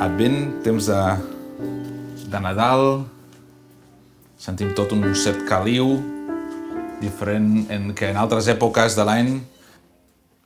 Advent, 0.00 0.62
temps 0.64 0.86
de, 0.88 1.00
de 2.32 2.38
Nadal, 2.40 3.04
sentim 4.40 4.70
tot 4.72 4.94
un 4.96 5.04
cert 5.12 5.42
caliu, 5.44 5.98
diferent 7.02 7.66
en, 7.68 7.90
que 7.92 8.08
en 8.08 8.16
altres 8.16 8.48
èpoques 8.48 8.96
de 8.96 9.04
l'any. 9.04 9.28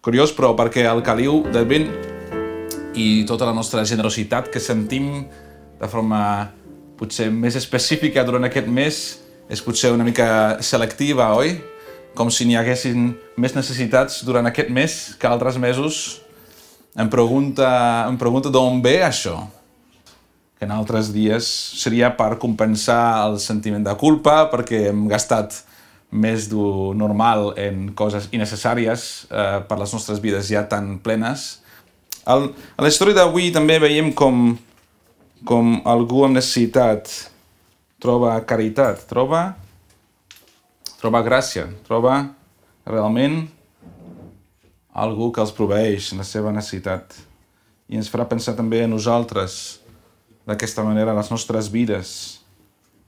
Curiós, 0.02 0.34
però, 0.34 0.52
perquè 0.58 0.82
el 0.90 1.04
caliu 1.06 1.44
d'Advent 1.54 1.86
i 2.98 3.22
tota 3.30 3.46
la 3.46 3.54
nostra 3.54 3.84
generositat 3.86 4.50
que 4.50 4.62
sentim 4.62 5.24
de 5.78 5.90
forma 5.90 6.50
potser 6.98 7.30
més 7.30 7.54
específica 7.58 8.26
durant 8.26 8.46
aquest 8.46 8.66
mes 8.66 9.00
és 9.50 9.62
potser 9.62 9.92
una 9.94 10.06
mica 10.06 10.58
selectiva, 10.66 11.30
oi? 11.38 11.56
Com 12.18 12.26
si 12.30 12.46
n'hi 12.46 12.58
haguessin 12.58 13.12
més 13.38 13.54
necessitats 13.54 14.22
durant 14.26 14.50
aquest 14.50 14.70
mes 14.74 14.98
que 15.18 15.30
altres 15.30 15.58
mesos. 15.62 16.23
Em 16.94 17.08
pregunta, 17.10 18.06
em 18.06 18.14
pregunta 18.14 18.50
d'on 18.54 18.78
ve 18.82 19.00
això 19.02 19.40
que 20.54 20.62
en 20.62 20.70
altres 20.70 21.08
dies 21.10 21.46
seria 21.74 22.12
per 22.14 22.36
compensar 22.38 23.26
el 23.26 23.40
sentiment 23.42 23.82
de 23.82 23.94
culpa 23.98 24.44
perquè 24.52 24.84
hem 24.92 25.08
gastat 25.10 25.56
més 26.14 26.46
do 26.46 26.92
normal 26.94 27.50
en 27.58 27.88
coses 27.98 28.28
innecessàries 28.30 29.26
eh, 29.26 29.58
per 29.66 29.80
les 29.80 29.90
nostres 29.90 30.22
vides 30.22 30.46
ja 30.46 30.62
tan 30.70 31.00
plenes. 31.02 31.64
El, 32.30 32.52
a 32.78 32.86
la 32.86 32.92
història 32.92 33.18
d'avui 33.18 33.50
també 33.50 33.80
veiem 33.82 34.12
com, 34.14 34.54
com 35.42 35.74
algú 35.90 36.22
amb 36.28 36.38
necessitat 36.38 37.10
troba 37.98 38.36
caritat, 38.46 39.02
troba, 39.10 39.56
troba 41.02 41.24
gràcia, 41.26 41.66
troba 41.88 42.20
realment 42.86 43.48
algú 44.94 45.32
que 45.34 45.42
els 45.42 45.52
proveeix 45.52 46.12
la 46.14 46.24
seva 46.26 46.52
necessitat. 46.54 47.16
I 47.90 47.98
ens 47.98 48.08
farà 48.08 48.28
pensar 48.30 48.54
també 48.56 48.84
a 48.84 48.90
nosaltres 48.90 49.80
d'aquesta 50.46 50.84
manera 50.86 51.16
les 51.16 51.30
nostres 51.32 51.68
vides 51.72 52.14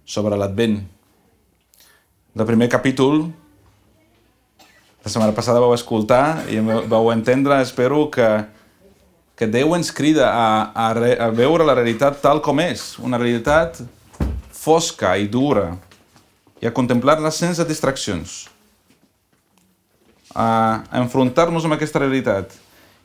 sobre 0.05 0.37
l'Advent. 0.37 0.81
El 2.37 2.45
primer 2.45 2.69
capítol, 2.69 3.29
la 5.05 5.13
setmana 5.13 5.33
passada 5.37 5.63
vau 5.63 5.73
escoltar 5.77 6.49
i 6.51 6.59
vau 6.61 7.13
entendre, 7.15 7.61
espero, 7.63 8.09
que, 8.11 8.27
que 9.39 9.47
Déu 9.47 9.77
ens 9.79 9.93
crida 9.95 10.27
a, 10.33 10.49
a, 10.75 10.91
re, 10.99 11.15
a 11.23 11.31
veure 11.31 11.65
la 11.65 11.77
realitat 11.79 12.19
tal 12.21 12.43
com 12.45 12.61
és, 12.61 12.97
una 12.99 13.21
realitat 13.23 13.79
fosca 14.51 15.15
i 15.17 15.31
dura, 15.31 15.77
i 16.61 16.67
a 16.67 16.75
contemplar-la 16.75 17.31
sense 17.31 17.65
distraccions, 17.69 18.47
a, 20.37 20.85
enfrontar-nos 21.01 21.65
amb 21.65 21.79
aquesta 21.79 22.05
realitat 22.05 22.53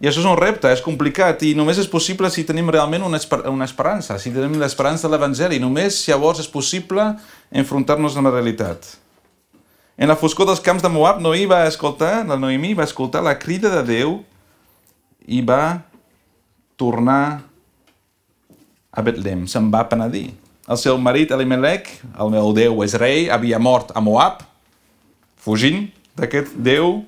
i 0.02 0.08
això 0.10 0.24
és 0.24 0.26
un 0.26 0.38
repte, 0.40 0.66
és 0.74 0.82
complicat 0.82 1.44
i 1.46 1.52
només 1.54 1.78
és 1.78 1.90
possible 1.90 2.30
si 2.34 2.42
tenim 2.48 2.72
realment 2.74 3.04
una, 3.06 3.20
esper 3.22 3.44
una 3.52 3.68
esperança, 3.70 4.16
si 4.18 4.32
tenim 4.34 4.58
l'esperança 4.58 5.06
de 5.06 5.14
l'Evangeli. 5.14 5.60
Només 5.62 6.00
llavors 6.10 6.42
és 6.42 6.50
possible 6.50 7.06
enfrontar-nos 7.54 8.18
amb 8.18 8.26
la 8.26 8.34
realitat. 8.34 8.88
En 10.02 10.10
la 10.10 10.18
foscor 10.18 10.50
dels 10.50 10.64
camps 10.66 10.82
de 10.82 10.90
Moab, 10.90 11.20
Noí 11.22 11.46
va 11.46 11.68
escoltar, 11.70 12.24
la 12.26 12.40
Noemí 12.42 12.74
va 12.74 12.88
escoltar 12.90 13.22
la 13.22 13.36
crida 13.38 13.70
de 13.76 13.84
Déu 13.92 14.16
i 15.30 15.44
va 15.46 15.84
tornar 16.82 17.44
a 18.90 19.06
Betlem, 19.06 19.46
se'n 19.46 19.70
va 19.70 19.86
penedir. 19.86 20.32
El 20.66 20.82
seu 20.82 20.98
marit 20.98 21.30
Elimelech, 21.30 21.94
el 22.18 22.34
meu 22.34 22.50
Déu 22.58 22.82
és 22.82 22.98
rei, 22.98 23.30
havia 23.30 23.62
mort 23.62 23.94
a 23.94 24.02
Moab, 24.02 24.42
fugint 25.38 25.92
d'aquest 26.18 26.58
Déu 26.58 27.04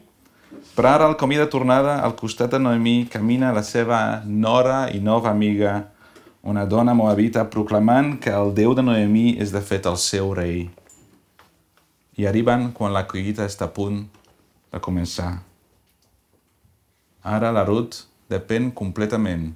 però 0.74 0.96
ara, 0.96 1.06
al 1.06 1.18
camí 1.18 1.38
de 1.38 1.46
tornada, 1.46 2.00
al 2.02 2.16
costat 2.18 2.52
de 2.56 2.60
Noemí, 2.60 3.06
camina 3.06 3.52
la 3.54 3.62
seva 3.62 4.24
nora 4.26 4.88
i 4.90 5.00
nova 5.00 5.30
amiga, 5.30 5.74
una 6.42 6.66
dona 6.66 6.96
moabita, 6.98 7.44
proclamant 7.50 8.16
que 8.20 8.34
el 8.34 8.56
Déu 8.58 8.74
de 8.74 8.82
Noemí 8.82 9.36
és 9.38 9.54
de 9.54 9.62
fet 9.62 9.86
el 9.86 10.00
seu 10.02 10.34
rei. 10.34 10.66
I 12.18 12.26
arriben 12.26 12.72
quan 12.74 12.94
la 12.94 13.06
collita 13.06 13.46
està 13.46 13.70
a 13.70 13.74
punt 13.74 14.02
de 14.74 14.82
començar. 14.82 15.44
Ara 17.22 17.54
la 17.54 17.64
Ruth 17.70 18.02
depèn 18.34 18.72
completament 18.74 19.52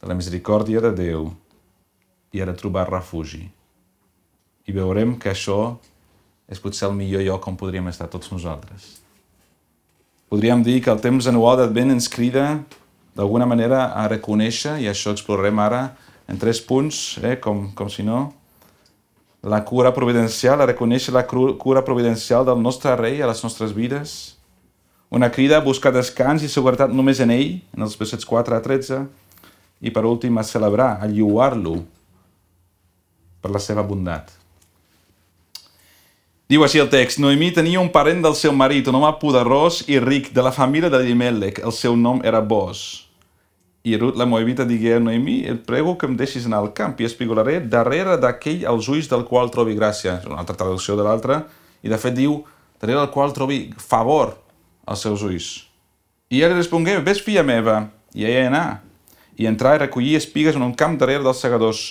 de 0.00 0.08
la 0.08 0.16
misericòrdia 0.16 0.80
de 0.80 0.94
Déu 0.96 1.28
i 2.32 2.40
ha 2.40 2.48
de 2.48 2.56
trobar 2.56 2.88
refugi. 2.88 3.44
I 4.64 4.72
veurem 4.72 5.18
que 5.20 5.34
això 5.34 5.76
és 6.48 6.58
potser 6.64 6.88
el 6.88 6.96
millor 6.96 7.22
lloc 7.28 7.46
on 7.46 7.60
podríem 7.60 7.92
estar 7.92 8.08
tots 8.08 8.32
nosaltres. 8.32 8.96
Podríem 10.30 10.62
dir 10.62 10.78
que 10.78 10.92
el 10.92 11.00
temps 11.02 11.26
anual 11.26 11.56
d'Advent 11.58 11.90
ens 11.90 12.06
crida 12.06 12.60
d'alguna 13.18 13.48
manera 13.50 13.88
a 13.98 14.04
reconèixer, 14.06 14.76
i 14.78 14.86
això 14.86 15.10
explorarem 15.10 15.58
ara 15.58 15.80
en 16.30 16.38
tres 16.38 16.60
punts, 16.62 17.18
eh, 17.18 17.34
com, 17.42 17.64
com 17.74 17.90
si 17.90 18.04
no, 18.06 18.28
la 19.42 19.64
cura 19.66 19.90
providencial, 19.90 20.62
a 20.62 20.68
reconèixer 20.70 21.16
la 21.16 21.24
cura 21.26 21.82
providencial 21.82 22.46
del 22.46 22.62
nostre 22.62 22.94
rei 22.94 23.18
a 23.18 23.26
les 23.26 23.42
nostres 23.42 23.74
vides, 23.74 24.36
una 25.10 25.32
crida 25.34 25.58
a 25.58 25.66
buscar 25.66 25.90
descans 25.90 26.46
i 26.46 26.52
seguretat 26.52 26.94
només 26.94 27.18
en 27.18 27.34
ell, 27.34 27.56
en 27.74 27.82
els 27.82 27.98
versets 27.98 28.22
4 28.22 28.54
a 28.54 28.62
13, 28.62 29.02
i 29.82 29.90
per 29.90 30.06
últim 30.06 30.38
a 30.38 30.46
celebrar, 30.46 31.00
a 31.02 31.10
lluar-lo 31.10 31.80
per 33.42 33.50
la 33.50 33.58
seva 33.58 33.82
bondat. 33.82 34.39
Diu 36.50 36.64
així 36.66 36.80
el 36.82 36.88
text, 36.90 37.20
Noemí 37.22 37.52
tenia 37.54 37.78
un 37.78 37.92
parent 37.94 38.24
del 38.24 38.34
seu 38.34 38.50
marit, 38.50 38.88
un 38.90 38.96
home 38.98 39.10
poderós 39.20 39.84
i 39.86 40.00
ric 40.02 40.32
de 40.34 40.42
la 40.42 40.50
família 40.50 40.88
de 40.90 40.98
Elimelech. 40.98 41.60
El 41.62 41.70
seu 41.70 41.94
nom 41.94 42.18
era 42.26 42.40
Boz. 42.42 42.80
I 43.86 43.94
Ruth 43.94 44.16
la 44.18 44.24
Moabita 44.26 44.64
digué 44.66 44.96
a 44.96 44.98
Noemí, 44.98 45.44
et 45.46 45.60
prego 45.68 45.92
que 45.94 46.08
em 46.10 46.16
deixis 46.18 46.48
anar 46.48 46.58
al 46.64 46.72
camp 46.74 46.96
i 46.98 47.06
espigolaré 47.06 47.60
darrere 47.62 48.16
d'aquell 48.18 48.64
els 48.66 48.88
ulls 48.90 49.06
del 49.12 49.22
qual 49.28 49.52
trobi 49.54 49.76
gràcia. 49.78 50.16
És 50.18 50.26
una 50.26 50.40
altra 50.42 50.56
traducció 50.58 50.96
de 50.98 51.04
l'altra. 51.06 51.36
I 51.86 51.92
de 51.92 51.98
fet 52.02 52.16
diu, 52.16 52.40
darrere 52.82 52.98
del 52.98 53.12
qual 53.14 53.30
trobi 53.36 53.60
favor 53.78 54.32
als 54.90 55.04
seus 55.06 55.22
ulls. 55.22 55.52
I 56.34 56.40
ella 56.40 56.48
li 56.50 56.58
respongué, 56.58 56.96
ves 56.98 57.20
filla 57.22 57.44
meva. 57.46 57.76
I 58.10 58.26
ella 58.26 58.48
anà. 58.48 58.64
I 59.38 59.46
entrar 59.46 59.76
i 59.76 59.84
recollir 59.84 60.18
espigues 60.18 60.58
en 60.58 60.66
un 60.66 60.74
camp 60.74 60.98
darrere 60.98 61.22
dels 61.22 61.44
segadors. 61.46 61.84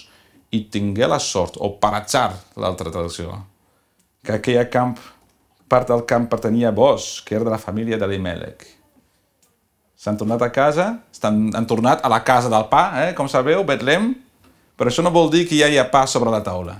I 0.51 0.65
tingué 0.67 1.07
la 1.07 1.21
sort, 1.23 1.55
o 1.55 1.77
paratzar, 1.79 2.33
l'altra 2.59 2.91
traducció 2.91 3.37
que 4.29 4.35
aquella 4.37 4.67
camp, 4.69 4.97
part 5.69 5.89
del 5.89 6.03
camp 6.05 6.27
pertanyia 6.29 6.69
a 6.69 6.75
Bos, 6.75 7.23
que 7.25 7.33
era 7.33 7.47
de 7.47 7.49
la 7.49 7.57
família 7.57 7.97
d'Elimelech. 7.97 8.67
S'han 9.97 10.19
tornat 10.19 10.43
a 10.45 10.51
casa, 10.53 10.85
estan, 11.11 11.47
han 11.57 11.65
tornat 11.65 12.03
a 12.05 12.11
la 12.13 12.21
casa 12.23 12.51
del 12.51 12.67
pa, 12.69 12.83
eh? 13.07 13.15
com 13.17 13.27
sabeu, 13.27 13.63
Betlem, 13.65 14.11
però 14.77 14.91
això 14.91 15.01
no 15.03 15.11
vol 15.11 15.31
dir 15.33 15.47
que 15.49 15.57
ja 15.57 15.67
hi 15.67 15.79
ha 15.81 15.87
pa 15.89 16.05
sobre 16.07 16.29
la 16.29 16.43
taula. 16.45 16.77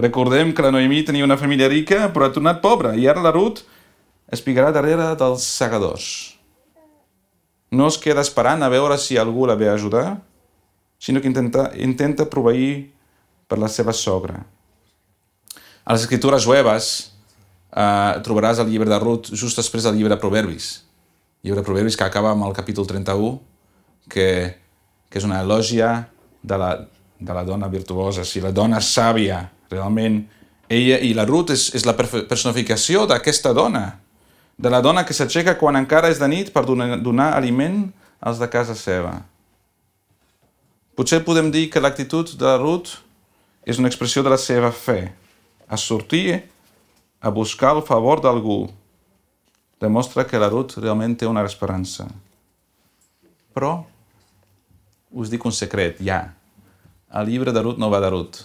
Recordem 0.00 0.54
que 0.56 0.64
la 0.64 0.72
Noemí 0.72 1.02
tenia 1.04 1.26
una 1.26 1.36
família 1.36 1.68
rica, 1.68 2.06
però 2.08 2.26
ha 2.26 2.32
tornat 2.32 2.62
pobra, 2.64 2.94
i 2.96 3.04
ara 3.06 3.20
la 3.20 3.34
Ruth 3.36 3.60
espigarà 4.32 4.72
darrere 4.72 5.10
dels 5.20 5.44
segadors. 5.44 6.06
No 7.70 7.90
es 7.92 8.00
queda 8.00 8.24
esperant 8.24 8.64
a 8.64 8.72
veure 8.72 8.96
si 8.98 9.20
algú 9.20 9.44
la 9.46 9.58
ve 9.60 9.68
a 9.68 9.76
ajudar, 9.76 10.22
sinó 10.98 11.20
que 11.20 11.28
intenta, 11.28 11.68
intenta 11.76 12.24
proveir 12.32 12.88
per 13.50 13.58
la 13.58 13.68
seva 13.68 13.92
sogra. 13.96 14.38
A 15.82 15.96
les 15.96 16.04
escritures 16.06 16.44
jueves 16.46 16.90
eh, 17.74 18.14
trobaràs 18.22 18.62
el 18.62 18.70
llibre 18.70 18.90
de 18.90 18.98
Ruth 19.02 19.32
just 19.34 19.58
després 19.58 19.86
del 19.86 19.98
llibre 19.98 20.14
de 20.14 20.20
Proverbis. 20.22 20.72
El 21.42 21.50
llibre 21.50 21.64
de 21.64 21.66
Proverbis 21.66 21.98
que 21.98 22.06
acaba 22.06 22.30
amb 22.30 22.46
el 22.46 22.54
capítol 22.54 22.86
31, 22.86 23.40
que, 24.10 24.28
que 25.10 25.18
és 25.18 25.26
una 25.26 25.40
elògia 25.42 25.90
de 26.42 26.58
la, 26.60 26.74
de 27.18 27.34
la 27.34 27.42
dona 27.44 27.68
virtuosa, 27.72 28.24
si 28.24 28.42
la 28.44 28.52
dona 28.54 28.78
sàvia, 28.84 29.42
realment, 29.70 30.22
ella 30.70 31.00
i 31.02 31.10
la 31.18 31.26
Ruth 31.26 31.50
és, 31.50 31.66
és 31.74 31.86
la 31.88 31.96
personificació 31.98 33.02
d'aquesta 33.10 33.52
dona, 33.56 33.84
de 34.60 34.70
la 34.70 34.82
dona 34.84 35.02
que 35.08 35.16
s'aixeca 35.16 35.56
quan 35.58 35.78
encara 35.78 36.10
és 36.12 36.20
de 36.20 36.28
nit 36.28 36.52
per 36.54 36.62
donar, 36.68 37.00
donar 37.02 37.32
aliment 37.34 37.88
als 38.20 38.38
de 38.38 38.46
casa 38.52 38.76
seva. 38.76 39.16
Potser 40.94 41.22
podem 41.24 41.48
dir 41.50 41.70
que 41.72 41.80
l'actitud 41.80 42.34
de 42.38 42.56
Ruth 42.60 43.00
és 43.70 43.78
una 43.78 43.90
expressió 43.90 44.24
de 44.26 44.32
la 44.32 44.38
seva 44.40 44.72
fe. 44.74 45.12
A 45.70 45.78
sortir 45.78 46.42
a 47.20 47.30
buscar 47.30 47.76
el 47.76 47.84
favor 47.86 48.22
d'algú 48.24 48.64
demostra 49.80 50.26
que 50.26 50.40
la 50.42 50.50
Ruth 50.50 50.80
realment 50.82 51.14
té 51.16 51.28
una 51.30 51.44
esperança. 51.46 52.08
Però 53.54 53.84
us 55.10 55.30
dic 55.30 55.44
un 55.46 55.54
secret, 55.54 56.02
ja. 56.02 56.34
El 57.14 57.30
llibre 57.30 57.54
de 57.54 57.62
Ruth 57.62 57.78
no 57.78 57.90
va 57.90 58.02
de 58.02 58.10
Ruth. 58.10 58.42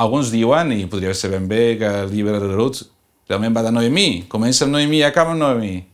Alguns 0.00 0.30
diuen, 0.32 0.72
i 0.72 0.86
podria 0.88 1.12
ser 1.14 1.32
ben 1.34 1.46
bé, 1.50 1.76
que 1.78 1.90
el 2.04 2.14
llibre 2.14 2.38
de 2.40 2.54
Ruth 2.54 2.86
realment 3.28 3.54
va 3.56 3.66
de 3.66 3.74
Noemí. 3.74 4.26
Comença 4.30 4.64
amb 4.64 4.78
Noemí 4.78 5.02
i 5.02 5.06
acaba 5.06 5.34
amb 5.34 5.42
Noemí 5.42 5.89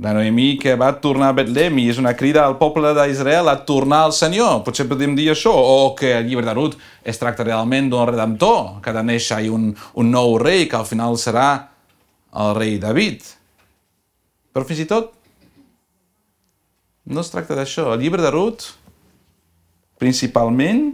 la 0.00 0.12
Noemí 0.12 0.58
que 0.60 0.74
va 0.76 0.90
tornar 1.00 1.30
a 1.32 1.36
Betlem 1.36 1.78
i 1.80 1.86
és 1.88 1.98
una 2.00 2.12
crida 2.16 2.42
al 2.44 2.58
poble 2.60 2.92
d'Israel 2.96 3.48
a 3.48 3.56
tornar 3.68 4.02
al 4.04 4.12
Senyor. 4.12 4.60
Potser 4.66 4.84
podem 4.90 5.14
dir 5.16 5.30
això, 5.32 5.52
o 5.52 5.94
que 5.96 6.12
el 6.18 6.28
llibre 6.28 6.44
de 6.44 6.54
Ruth 6.56 6.76
es 7.04 7.20
tracta 7.20 7.46
realment 7.46 7.88
d'un 7.90 8.08
redemptor, 8.10 8.82
que 8.82 8.92
ha 8.92 8.96
de 8.98 9.04
néixer 9.06 9.46
un, 9.52 9.70
un 9.94 10.12
nou 10.12 10.36
rei, 10.42 10.66
que 10.68 10.76
al 10.76 10.88
final 10.88 11.16
serà 11.20 11.48
el 12.36 12.52
rei 12.58 12.76
David. 12.82 13.24
Però 14.52 14.68
fins 14.68 14.84
i 14.84 14.90
tot 14.90 15.12
No 17.06 17.22
es 17.22 17.28
tracta 17.30 17.54
d'això. 17.54 17.92
El 17.94 18.00
llibre 18.02 18.18
de 18.18 18.32
Ruth, 18.34 18.72
principalment, 20.02 20.88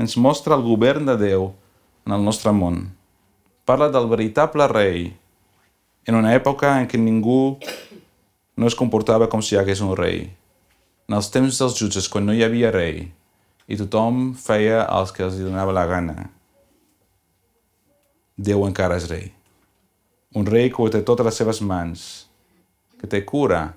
ens 0.00 0.16
mostra 0.16 0.56
el 0.56 0.64
govern 0.64 1.04
de 1.10 1.16
Déu 1.20 1.50
en 2.08 2.14
el 2.16 2.24
nostre 2.24 2.54
món. 2.56 2.86
Parla 3.68 3.90
del 3.92 4.08
veritable 4.08 4.64
rei, 4.72 5.10
en 6.06 6.14
una 6.14 6.32
època 6.36 6.76
en 6.80 6.86
què 6.88 7.00
ningú 7.00 7.58
no 8.56 8.70
es 8.70 8.78
comportava 8.78 9.28
com 9.28 9.42
si 9.42 9.54
hi 9.54 9.60
hagués 9.60 9.82
un 9.84 9.96
rei. 9.98 10.24
En 11.06 11.18
els 11.18 11.28
temps 11.34 11.58
dels 11.60 11.76
jutges, 11.78 12.08
quan 12.08 12.26
no 12.26 12.34
hi 12.34 12.42
havia 12.46 12.72
rei, 12.74 13.04
i 13.66 13.78
tothom 13.78 14.32
feia 14.38 14.86
els 14.86 15.12
que 15.12 15.26
els 15.26 15.38
donava 15.42 15.74
la 15.74 15.86
gana, 15.90 16.30
Déu 18.36 18.66
encara 18.66 18.98
és 19.00 19.06
rei. 19.08 19.30
Un 20.36 20.44
rei 20.44 20.68
que 20.68 20.82
ho 20.82 20.90
té 20.92 21.00
totes 21.00 21.24
les 21.24 21.38
seves 21.40 21.62
mans, 21.64 22.00
que 23.00 23.08
té 23.08 23.22
cura, 23.24 23.70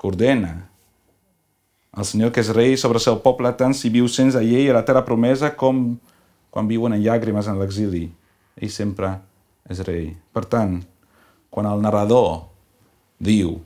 que 0.00 0.08
ordena. 0.08 0.54
El 1.92 2.08
Senyor 2.08 2.32
que 2.32 2.40
és 2.40 2.48
rei 2.56 2.78
sobre 2.80 2.96
el 2.96 3.04
seu 3.04 3.18
poble 3.20 3.52
tant 3.60 3.76
si 3.76 3.92
viu 3.92 4.08
sense 4.08 4.40
llei 4.40 4.70
a 4.72 4.78
la 4.78 4.86
terra 4.88 5.04
promesa 5.04 5.52
com 5.52 5.84
quan 6.48 6.70
viuen 6.70 6.96
en 6.96 7.04
llàgrimes 7.04 7.50
en 7.50 7.60
l'exili. 7.60 8.06
Ell 8.56 8.72
sempre 8.72 9.12
és 9.68 9.84
rei. 9.84 10.14
Per 10.32 10.46
tant, 10.48 10.80
quan 11.54 11.68
el 11.70 11.82
narrador 11.84 12.48
diu 13.22 13.60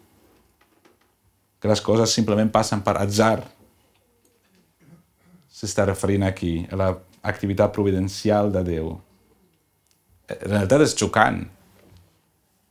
que 1.59 1.71
les 1.71 1.81
coses 1.81 2.13
simplement 2.13 2.51
passen 2.53 2.83
per 2.85 2.99
atzar, 3.01 3.41
s'està 5.49 5.89
referint 5.89 6.27
aquí 6.29 6.53
a 6.71 6.79
l'activitat 6.79 7.73
providencial 7.75 8.53
de 8.55 8.63
Déu. 8.67 8.93
En 10.29 10.45
realitat 10.45 10.85
és 10.85 10.95
xocant. 11.01 11.41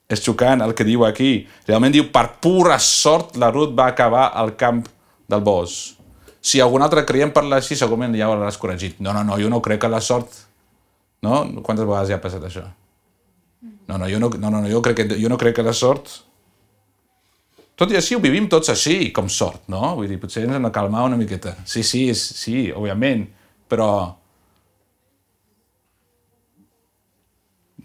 És 0.08 0.22
xocant 0.24 0.62
el 0.64 0.72
que 0.78 0.86
diu 0.88 1.04
aquí. 1.04 1.32
Realment 1.68 1.98
diu, 1.98 2.08
per 2.14 2.38
pura 2.40 2.78
sort, 2.80 3.36
la 3.42 3.50
Ruth 3.52 3.74
va 3.76 3.90
acabar 3.92 4.30
al 4.38 4.54
camp 4.56 4.86
del 5.28 5.44
bosc. 5.44 5.98
Si 6.40 6.62
algun 6.64 6.86
altre 6.86 7.04
creiem 7.04 7.34
parlar 7.36 7.60
així, 7.60 7.76
segurament 7.76 8.16
ja 8.16 8.30
ho 8.30 8.38
l'has 8.40 8.62
corregit. 8.62 9.02
No, 9.04 9.12
no, 9.12 9.26
no, 9.28 9.42
jo 9.42 9.50
no 9.52 9.60
crec 9.66 9.84
que 9.84 9.92
la 9.92 10.00
sort... 10.00 10.46
No? 11.26 11.42
Quantes 11.66 11.84
vegades 11.84 12.14
ja 12.14 12.22
ha 12.22 12.24
passat 12.24 12.46
això? 12.46 12.70
No, 13.88 13.98
no, 13.98 14.08
jo 14.12 14.20
no, 14.20 14.30
no, 14.30 14.52
no, 14.52 14.68
jo 14.68 14.82
crec 14.84 14.98
que, 15.00 15.20
jo 15.20 15.30
no 15.32 15.40
crec 15.40 15.60
que 15.60 15.66
la 15.66 15.76
sort... 15.76 16.24
Tot 17.78 17.92
i 17.94 17.98
així 18.00 18.16
ho 18.18 18.20
vivim 18.20 18.48
tots 18.50 18.72
així, 18.74 19.12
com 19.14 19.28
sort, 19.30 19.68
no? 19.70 19.92
Vull 20.00 20.10
dir, 20.10 20.16
potser 20.18 20.48
ens 20.48 20.56
hem 20.58 20.64
de 20.66 20.72
calmar 20.74 21.04
una 21.06 21.18
miqueta. 21.20 21.54
Sí, 21.62 21.84
sí, 21.86 22.08
sí, 22.18 22.72
òbviament, 22.74 23.28
però... 23.70 23.90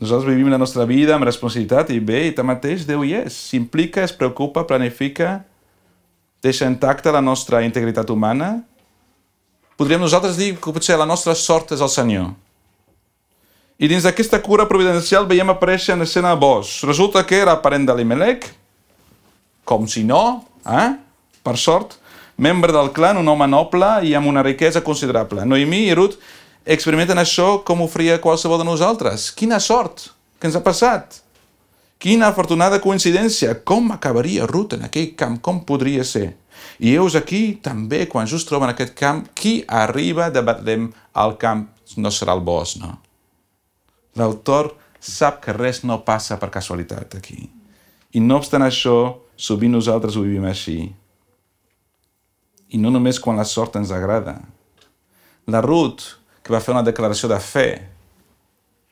Nosaltres 0.00 0.32
vivim 0.32 0.49
la 0.50 0.58
nostra 0.58 0.87
vida 0.88 1.12
amb 1.14 1.28
responsabilitat 1.28 1.93
i 1.93 2.00
bé, 2.02 2.25
i 2.26 2.32
tanmateix 2.34 2.87
Déu 2.88 3.04
hi 3.04 3.12
és. 3.20 3.37
S'implica, 3.52 4.00
es 4.02 4.16
preocupa, 4.16 4.64
planifica, 4.66 5.43
deixa 6.43 6.66
intacta 6.66 7.12
la 7.14 7.20
nostra 7.22 7.60
integritat 7.62 8.10
humana. 8.10 8.54
Podríem 9.76 10.00
nosaltres 10.02 10.40
dir 10.40 10.54
que 10.56 10.72
potser 10.75 10.96
la 10.99 11.06
nostra 11.06 11.37
sort 11.38 11.76
és 11.76 11.84
el 11.84 11.93
Senyor. 11.93 12.32
I 13.82 13.88
dins 13.90 14.05
d'aquesta 14.06 14.38
cura 14.38 14.69
providencial 14.70 15.25
veiem 15.26 15.49
aparèixer 15.50 15.96
en 15.96 16.05
escena 16.05 16.37
Bosch. 16.38 16.84
Resulta 16.87 17.25
que 17.26 17.40
era 17.43 17.56
parent 17.64 17.88
de 17.88 17.96
l'Imelec, 17.99 18.46
com 19.67 19.88
si 19.90 20.05
no, 20.06 20.44
eh? 20.62 20.93
per 21.43 21.56
sort, 21.58 21.96
membre 22.38 22.70
del 22.70 22.93
clan, 22.94 23.19
un 23.19 23.32
home 23.32 23.50
noble 23.50 23.90
i 24.06 24.14
amb 24.14 24.31
una 24.31 24.46
riquesa 24.46 24.84
considerable. 24.87 25.43
Noemí 25.43 25.82
i 25.88 25.99
Ruth 25.99 26.14
experimenten 26.62 27.19
això 27.19 27.64
com 27.67 27.82
ho 27.82 27.90
faria 27.90 28.20
qualsevol 28.23 28.62
de 28.62 28.70
nosaltres. 28.70 29.32
Quina 29.34 29.58
sort 29.58 30.12
que 30.38 30.46
ens 30.46 30.55
ha 30.55 30.62
passat! 30.62 31.19
Quina 31.99 32.31
afortunada 32.31 32.78
coincidència! 32.78 33.58
Com 33.67 33.90
acabaria 33.90 34.46
Ruth 34.46 34.78
en 34.78 34.87
aquell 34.87 35.17
camp? 35.19 35.40
Com 35.43 35.64
podria 35.67 36.06
ser? 36.06 36.37
I 36.78 36.94
heus 36.94 37.19
aquí 37.19 37.58
també, 37.58 38.06
quan 38.06 38.31
just 38.31 38.46
troben 38.46 38.70
aquest 38.70 38.94
camp, 38.94 39.26
qui 39.35 39.64
arriba 39.67 40.31
de 40.31 40.46
Betlem 40.46 40.93
al 41.19 41.35
camp 41.35 41.67
no 41.99 42.14
serà 42.14 42.38
el 42.38 42.46
bosc, 42.46 42.78
no? 42.78 43.00
L'autor 44.19 44.75
sap 45.00 45.41
que 45.43 45.55
res 45.56 45.82
no 45.88 46.03
passa 46.06 46.38
per 46.38 46.50
casualitat 46.53 47.17
aquí. 47.19 47.49
I 48.12 48.20
no 48.20 48.37
obstant 48.38 48.64
això, 48.64 48.97
sovint 49.37 49.73
nosaltres 49.73 50.17
ho 50.17 50.25
vivim 50.26 50.44
així. 50.47 50.79
I 52.73 52.81
no 52.81 52.93
només 52.93 53.20
quan 53.20 53.41
la 53.41 53.49
sort 53.49 53.79
ens 53.81 53.93
agrada. 53.93 54.37
La 55.49 55.62
Ruth, 55.64 56.20
que 56.44 56.53
va 56.53 56.61
fer 56.61 56.75
una 56.75 56.85
declaració 56.87 57.31
de 57.32 57.41
fe, 57.41 57.69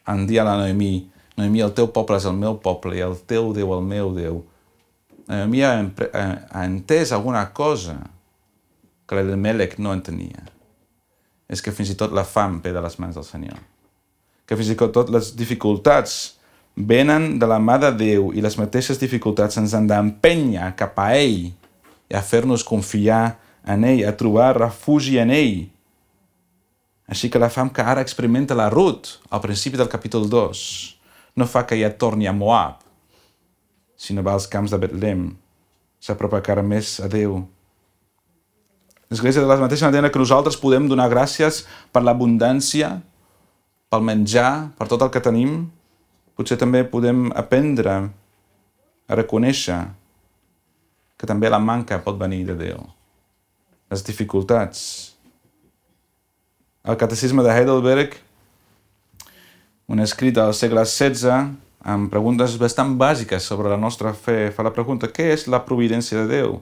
en 0.08 0.26
dir 0.26 0.40
a 0.40 0.46
la 0.48 0.56
Noemí, 0.62 1.10
Noemí, 1.36 1.60
el 1.64 1.72
teu 1.76 1.88
poble 1.94 2.18
és 2.20 2.26
el 2.28 2.36
meu 2.36 2.56
poble 2.60 2.96
i 2.98 3.04
el 3.04 3.14
teu 3.28 3.52
Déu 3.56 3.70
el 3.76 3.84
meu 3.86 4.10
Déu. 4.16 4.42
Noemí 5.28 5.62
ha, 5.64 5.74
ha 5.78 6.64
entès 6.66 7.12
alguna 7.14 7.44
cosa 7.56 8.00
que 9.06 9.16
l'Elimelec 9.16 9.78
no 9.78 9.94
entenia. 9.94 10.42
És 11.48 11.62
que 11.62 11.72
fins 11.74 11.92
i 11.92 11.98
tot 11.98 12.12
la 12.16 12.26
fam 12.26 12.58
ve 12.64 12.74
de 12.74 12.82
les 12.82 12.98
mans 13.02 13.16
del 13.16 13.26
Senyor 13.26 13.69
que 14.50 14.56
fins 14.58 14.72
i 14.72 14.74
tot 14.74 15.12
les 15.14 15.28
dificultats 15.38 16.14
venen 16.74 17.36
de 17.38 17.46
la 17.46 17.60
mà 17.62 17.76
de 17.78 17.92
Déu 17.94 18.32
i 18.34 18.42
les 18.42 18.56
mateixes 18.58 18.98
dificultats 18.98 19.60
ens 19.60 19.76
han 19.78 19.86
d'empènyer 19.86 20.72
cap 20.74 20.96
a 20.98 21.12
ell 21.14 21.52
i 22.10 22.16
a 22.18 22.22
fer-nos 22.26 22.64
confiar 22.66 23.36
en 23.62 23.84
ell, 23.86 24.00
a 24.02 24.10
trobar 24.10 24.56
refugi 24.56 25.20
en 25.22 25.30
ell. 25.30 25.68
Així 27.06 27.30
que 27.30 27.38
la 27.38 27.50
fam 27.50 27.70
que 27.70 27.84
ara 27.86 28.02
experimenta 28.02 28.56
la 28.58 28.66
Ruth 28.74 29.20
al 29.30 29.42
principi 29.44 29.78
del 29.78 29.90
capítol 29.92 30.26
2 30.26 30.64
no 31.38 31.46
fa 31.46 31.62
que 31.62 31.78
ja 31.78 31.92
torni 31.94 32.26
a 32.26 32.34
Moab, 32.34 32.82
sinó 33.94 34.24
va 34.26 34.34
als 34.34 34.48
camps 34.50 34.74
de 34.74 34.80
Betlem, 34.82 35.28
s'apropa 36.02 36.40
encara 36.42 36.66
més 36.66 36.96
a 36.98 37.06
Déu. 37.06 37.38
L'Església 39.14 39.46
de 39.46 39.46
la 39.46 39.60
mateixa 39.62 39.86
manera 39.86 40.10
que 40.10 40.18
nosaltres 40.18 40.58
podem 40.58 40.90
donar 40.90 41.06
gràcies 41.06 41.62
per 41.94 42.02
l'abundància 42.02 42.96
pel 43.90 44.06
menjar, 44.06 44.70
per 44.78 44.86
tot 44.86 45.02
el 45.02 45.10
que 45.10 45.22
tenim, 45.22 45.64
potser 46.38 46.56
també 46.60 46.84
podem 46.86 47.28
aprendre 47.36 47.96
a 49.10 49.18
reconèixer 49.18 49.80
que 51.18 51.28
també 51.28 51.50
la 51.50 51.58
manca 51.58 51.98
pot 52.04 52.16
venir 52.20 52.44
de 52.48 52.54
Déu. 52.56 52.84
Les 53.90 54.04
dificultats. 54.06 54.80
El 56.86 56.96
catecisme 56.96 57.42
de 57.42 57.50
Heidelberg, 57.52 58.14
un 59.90 60.00
escrit 60.00 60.38
del 60.38 60.54
segle 60.54 60.86
XVI, 60.86 61.50
amb 61.82 62.08
preguntes 62.12 62.54
bastant 62.62 62.94
bàsiques 62.96 63.42
sobre 63.42 63.68
la 63.68 63.76
nostra 63.76 64.14
fe, 64.14 64.52
fa 64.54 64.62
la 64.62 64.72
pregunta, 64.72 65.10
què 65.10 65.32
és 65.34 65.48
la 65.50 65.64
providència 65.66 66.22
de 66.22 66.30
Déu? 66.30 66.60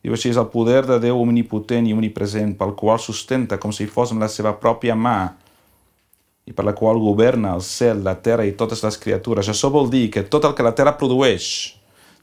Diu 0.00 0.14
així, 0.14 0.30
és 0.30 0.38
el 0.40 0.48
poder 0.54 0.84
de 0.86 1.00
Déu 1.02 1.18
omnipotent 1.20 1.90
i 1.90 1.92
omnipresent, 1.92 2.54
pel 2.56 2.76
qual 2.78 3.02
sustenta 3.02 3.58
com 3.60 3.74
si 3.74 3.90
fos 3.90 4.14
amb 4.14 4.22
la 4.22 4.30
seva 4.32 4.54
pròpia 4.62 4.94
mà 4.94 5.18
i 6.50 6.52
per 6.52 6.66
la 6.66 6.74
qual 6.74 6.98
governa 6.98 7.54
el 7.54 7.62
cel, 7.62 8.02
la 8.02 8.16
terra 8.18 8.42
i 8.42 8.56
totes 8.58 8.82
les 8.82 8.98
criatures. 8.98 9.48
Això 9.48 9.70
vol 9.70 9.86
dir 9.90 10.08
que 10.10 10.24
tot 10.26 10.48
el 10.48 10.56
que 10.58 10.66
la 10.66 10.74
terra 10.74 10.96
produeix, 10.98 11.46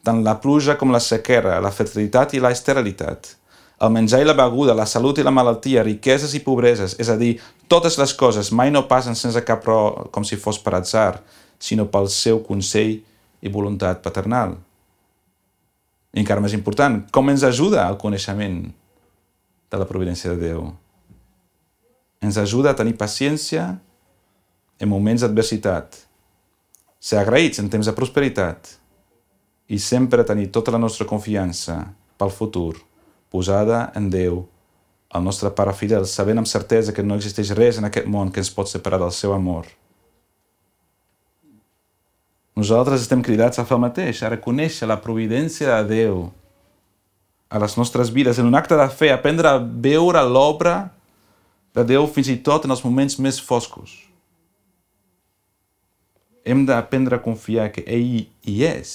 tant 0.03 0.19
la 0.25 0.35
pluja 0.43 0.75
com 0.75 0.91
la 0.91 0.99
sequera, 0.99 1.61
la 1.63 1.71
fertilitat 1.71 2.35
i 2.35 2.43
la 2.43 2.51
esterilitat, 2.51 3.31
el 3.79 3.93
menjar 3.93 4.19
i 4.19 4.27
la 4.27 4.35
beguda, 4.35 4.75
la 4.75 4.87
salut 4.89 5.21
i 5.21 5.23
la 5.23 5.31
malaltia, 5.31 5.85
riqueses 5.85 6.33
i 6.35 6.43
pobreses, 6.43 6.97
és 6.99 7.11
a 7.13 7.15
dir, 7.15 7.37
totes 7.71 7.95
les 8.01 8.13
coses 8.19 8.51
mai 8.51 8.73
no 8.73 8.83
passen 8.89 9.15
sense 9.15 9.43
cap 9.47 9.63
raó 9.67 10.09
com 10.11 10.27
si 10.27 10.35
fos 10.35 10.59
per 10.59 10.75
atzar, 10.75 11.21
sinó 11.59 11.87
pel 11.87 12.11
seu 12.11 12.41
consell 12.43 12.97
i 13.39 13.53
voluntat 13.53 14.03
paternal. 14.03 14.57
I 16.11 16.23
encara 16.25 16.43
més 16.43 16.57
important, 16.57 16.99
com 17.13 17.31
ens 17.31 17.47
ajuda 17.47 17.87
el 17.87 17.99
coneixement 18.01 18.63
de 19.71 19.79
la 19.79 19.87
providència 19.87 20.33
de 20.33 20.49
Déu? 20.49 20.71
Ens 22.19 22.39
ajuda 22.41 22.73
a 22.73 22.77
tenir 22.77 22.97
paciència 22.97 23.77
en 24.79 24.89
moments 24.89 25.23
d'adversitat, 25.23 25.95
ser 26.99 27.17
agraïts 27.21 27.61
en 27.61 27.69
temps 27.69 27.87
de 27.87 27.93
prosperitat 27.95 28.75
i 29.73 29.79
sempre 29.81 30.25
tenir 30.27 30.51
tota 30.53 30.73
la 30.73 30.81
nostra 30.81 31.07
confiança 31.09 31.79
pel 32.17 32.31
futur 32.33 32.77
posada 33.31 33.91
en 33.97 34.09
Déu, 34.09 34.45
el 35.15 35.23
nostre 35.23 35.51
Pare 35.55 35.73
fidel, 35.75 36.05
sabent 36.07 36.41
amb 36.41 36.49
certesa 36.49 36.93
que 36.93 37.03
no 37.03 37.17
existeix 37.17 37.51
res 37.57 37.79
en 37.79 37.87
aquest 37.87 38.07
món 38.07 38.31
que 38.31 38.41
ens 38.43 38.53
pot 38.53 38.69
separar 38.69 38.99
del 39.01 39.13
seu 39.15 39.33
amor. 39.35 39.67
Nosaltres 42.57 43.03
estem 43.03 43.21
cridats 43.21 43.59
a 43.59 43.65
fer 43.67 43.77
el 43.77 43.83
mateix, 43.83 44.23
a 44.23 44.31
reconèixer 44.33 44.87
la 44.89 45.01
providència 45.01 45.77
de 45.77 45.95
Déu 45.95 46.27
a 47.47 47.59
les 47.63 47.77
nostres 47.79 48.09
vides, 48.11 48.39
en 48.39 48.49
un 48.49 48.57
acte 48.59 48.75
de 48.75 48.87
fe, 48.91 49.11
aprendre 49.13 49.47
a 49.47 49.59
veure 49.59 50.23
l'obra 50.27 50.89
de 51.75 51.85
Déu 51.87 52.07
fins 52.11 52.31
i 52.33 52.39
tot 52.43 52.65
en 52.65 52.73
els 52.75 52.83
moments 52.83 53.19
més 53.23 53.39
foscos 53.39 54.06
hem 56.47 56.65
d'aprendre 56.65 57.17
a 57.17 57.23
confiar 57.23 57.69
que 57.75 57.83
ell 57.83 58.23
hi 58.47 58.57
és, 58.63 58.91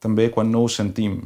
també 0.00 0.30
quan 0.32 0.48
no 0.50 0.64
ho 0.64 0.70
sentim, 0.72 1.20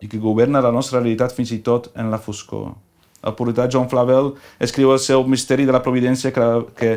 i 0.00 0.08
que 0.08 0.18
governa 0.18 0.62
la 0.64 0.72
nostra 0.74 0.98
realitat 0.98 1.34
fins 1.36 1.52
i 1.54 1.60
tot 1.62 1.90
en 1.94 2.10
la 2.10 2.18
foscor. 2.18 2.72
El 3.20 3.36
purità 3.36 3.68
John 3.70 3.88
Flavel 3.88 4.32
escriu 4.58 4.94
el 4.94 5.00
seu 5.02 5.22
misteri 5.28 5.66
de 5.68 5.74
la 5.76 5.82
providència 5.84 6.32
que, 6.32 6.46
que 6.76 6.90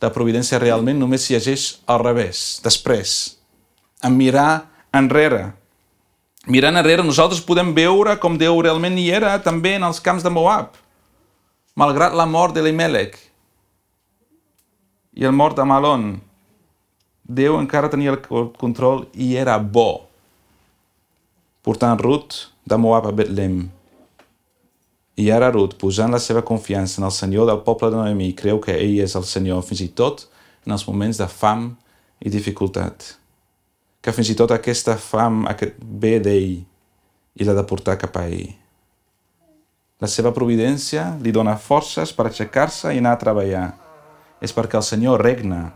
la 0.00 0.10
providència 0.12 0.60
realment 0.60 0.98
només 0.98 1.26
s'hi 1.26 1.36
llegeix 1.36 1.66
al 1.86 2.00
revés, 2.02 2.62
després, 2.64 3.36
en 4.02 4.16
mirar 4.16 4.66
enrere. 4.96 5.52
Mirant 6.48 6.78
enrere, 6.78 7.04
nosaltres 7.04 7.42
podem 7.44 7.74
veure 7.76 8.16
com 8.22 8.38
Déu 8.40 8.60
realment 8.62 8.96
hi 8.98 9.10
era 9.12 9.34
també 9.42 9.76
en 9.76 9.86
els 9.86 10.00
camps 10.00 10.24
de 10.24 10.32
Moab, 10.32 10.78
malgrat 11.76 12.16
la 12.16 12.26
mort 12.26 12.56
d'Elimelech 12.56 13.18
i 15.16 15.24
el 15.24 15.34
mort 15.34 15.56
d'Amalon. 15.58 16.12
Déu 17.26 17.56
encara 17.58 17.90
tenia 17.90 18.14
el 18.14 18.20
control 18.60 19.06
i 19.14 19.32
era 19.40 19.56
bo, 19.58 20.06
portant 21.66 21.98
Ruth 21.98 22.52
de 22.68 22.78
Moab 22.78 23.10
a 23.10 23.14
Betlem. 23.16 23.64
I 25.16 25.30
ara 25.32 25.50
Ruth, 25.50 25.74
posant 25.80 26.12
la 26.12 26.20
seva 26.22 26.44
confiança 26.44 27.00
en 27.00 27.08
el 27.08 27.14
Senyor 27.16 27.48
del 27.48 27.64
poble 27.66 27.90
de 27.90 27.98
Noemi, 27.98 28.34
creu 28.36 28.60
que 28.62 28.76
ell 28.76 29.00
és 29.02 29.16
el 29.18 29.24
Senyor 29.26 29.64
fins 29.66 29.82
i 29.82 29.88
tot 29.88 30.28
en 30.66 30.76
els 30.76 30.86
moments 30.86 31.18
de 31.18 31.26
fam 31.32 31.70
i 32.20 32.30
dificultat 32.30 33.16
que 34.06 34.12
fins 34.14 34.28
i 34.30 34.36
tot 34.38 34.52
aquesta 34.54 34.94
fam 35.02 35.40
aquest 35.50 35.80
ve 35.82 36.20
d'ell 36.22 36.52
i 37.34 37.46
l'ha 37.46 37.56
de 37.58 37.64
portar 37.66 37.96
cap 37.98 38.14
a 38.20 38.28
ell. 38.30 38.52
La 39.98 40.06
seva 40.06 40.30
providència 40.36 41.08
li 41.24 41.32
dona 41.34 41.56
forces 41.58 42.12
per 42.14 42.28
aixecar-se 42.28 42.92
i 42.94 43.00
anar 43.02 43.16
a 43.16 43.20
treballar. 43.24 43.64
És 44.40 44.52
perquè 44.52 44.78
el 44.78 44.86
Senyor 44.86 45.22
regna 45.24 45.70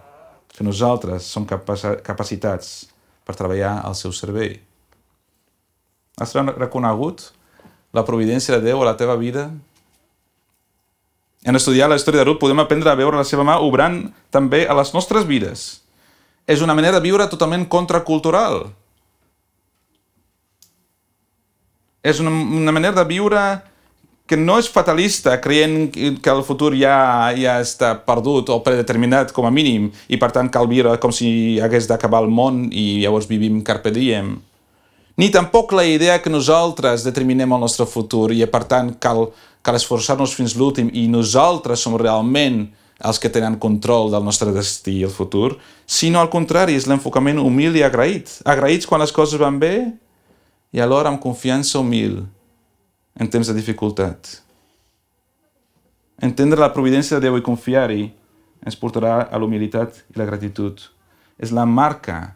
que 0.50 0.66
nosaltres 0.66 1.26
som 1.26 1.46
capacitats 1.46 2.90
per 3.24 3.36
treballar 3.38 3.78
al 3.86 3.96
seu 3.96 4.12
servei. 4.12 4.58
Has 6.20 6.34
reconegut 6.34 7.30
la 7.96 8.04
providència 8.04 8.58
de 8.58 8.70
Déu 8.70 8.82
a 8.82 8.90
la 8.90 8.96
teva 9.00 9.16
vida? 9.16 9.48
En 11.46 11.56
estudiar 11.56 11.88
la 11.88 11.96
història 11.96 12.20
de 12.20 12.28
Ruth 12.28 12.42
podem 12.42 12.60
aprendre 12.60 12.90
a 12.92 12.98
veure 12.98 13.16
la 13.16 13.24
seva 13.24 13.46
mà 13.46 13.56
obrant 13.64 14.02
també 14.30 14.66
a 14.68 14.76
les 14.76 14.92
nostres 14.92 15.24
vides 15.24 15.80
és 16.50 16.62
una 16.66 16.74
manera 16.74 16.98
de 16.98 17.04
viure 17.04 17.28
totalment 17.30 17.66
contracultural. 17.70 18.64
És 22.02 22.18
una, 22.22 22.32
una 22.32 22.72
manera 22.74 22.96
de 22.96 23.04
viure 23.06 23.42
que 24.30 24.36
no 24.38 24.60
és 24.62 24.68
fatalista, 24.70 25.32
creient 25.42 25.88
que 25.90 26.30
el 26.30 26.44
futur 26.46 26.70
ja, 26.78 27.32
ja 27.34 27.56
està 27.58 27.96
perdut 28.06 28.52
o 28.54 28.60
predeterminat 28.62 29.32
com 29.34 29.48
a 29.48 29.50
mínim, 29.50 29.88
i 30.06 30.20
per 30.22 30.28
tant 30.36 30.46
cal 30.54 30.70
viure 30.70 30.92
com 31.02 31.10
si 31.10 31.58
hagués 31.58 31.88
d'acabar 31.90 32.20
el 32.22 32.30
món 32.30 32.68
i 32.70 33.02
llavors 33.02 33.26
vivim 33.26 33.58
carpe 33.66 33.90
diem. 33.90 34.36
Ni 35.18 35.32
tampoc 35.34 35.74
la 35.74 35.82
idea 35.82 36.20
que 36.22 36.30
nosaltres 36.30 37.02
determinem 37.02 37.50
el 37.58 37.64
nostre 37.66 37.88
futur 37.90 38.30
i 38.30 38.46
per 38.46 38.62
tant 38.70 38.94
cal, 39.02 39.26
cal 39.66 39.80
esforçar-nos 39.80 40.38
fins 40.38 40.54
l'últim 40.54 40.94
i 40.94 41.08
nosaltres 41.10 41.82
som 41.82 41.98
realment 41.98 42.68
els 43.02 43.18
que 43.18 43.34
tenen 43.34 43.58
control 43.58 44.14
del 44.14 44.22
nostre 44.22 44.54
destí 44.54 45.00
i 45.00 45.06
el 45.08 45.10
futur, 45.10 45.56
sinó 45.90 46.22
al 46.22 46.30
contrari, 46.30 46.78
és 46.78 46.86
l'enfocament 46.86 47.42
humil 47.42 47.74
i 47.74 47.82
agraït. 47.82 48.38
Agraïts 48.46 48.86
quan 48.86 49.02
les 49.02 49.10
coses 49.10 49.42
van 49.42 49.58
bé 49.58 49.88
i 50.70 50.78
alhora 50.78 51.10
amb 51.10 51.18
confiança 51.18 51.82
humil 51.82 52.20
en 53.18 53.30
temps 53.30 53.48
de 53.48 53.56
dificultat. 53.56 54.36
Entendre 56.20 56.60
la 56.60 56.72
providència 56.74 57.16
de 57.16 57.26
Déu 57.28 57.38
i 57.40 57.44
confiar-hi 57.44 58.10
ens 58.66 58.76
portarà 58.76 59.22
a 59.24 59.40
l'humilitat 59.40 60.02
i 60.12 60.20
la 60.20 60.28
gratitud. 60.28 60.82
És 61.40 61.54
la 61.56 61.64
marca, 61.64 62.34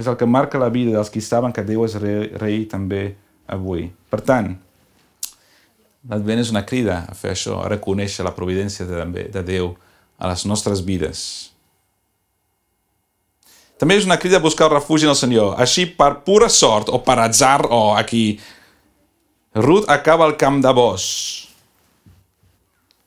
és 0.00 0.08
el 0.08 0.16
que 0.16 0.26
marca 0.26 0.58
la 0.58 0.72
vida 0.72 0.96
dels 0.96 1.12
qui 1.12 1.20
saben 1.20 1.52
que 1.52 1.66
Déu 1.66 1.84
és 1.84 1.98
rei, 2.00 2.30
rei 2.40 2.64
també 2.70 3.04
avui. 3.50 3.90
Per 4.08 4.22
tant, 4.24 4.54
L'Advent 6.08 6.40
és 6.40 6.48
una 6.48 6.64
crida 6.64 7.02
a 7.10 7.14
fer 7.14 7.34
això, 7.34 7.58
a 7.60 7.68
reconèixer 7.68 8.24
la 8.24 8.32
providència 8.32 8.86
de, 8.88 9.04
de 9.34 9.42
Déu 9.44 9.74
a 10.16 10.30
les 10.30 10.46
nostres 10.48 10.80
vides. 10.86 11.49
També 13.80 13.96
és 13.96 14.04
una 14.04 14.18
crida 14.20 14.36
a 14.36 14.44
buscar 14.44 14.68
refugi 14.68 15.08
en 15.08 15.14
el 15.14 15.18
Senyor. 15.18 15.54
Així, 15.60 15.86
per 15.88 16.20
pura 16.26 16.50
sort 16.52 16.90
o 16.92 17.00
per 17.04 17.16
atzar, 17.22 17.64
o 17.72 17.94
aquí, 17.96 18.38
Ruth 19.56 19.88
acaba 19.90 20.26
al 20.28 20.36
camp 20.36 20.60
de 20.62 20.72
Bos. 20.76 21.06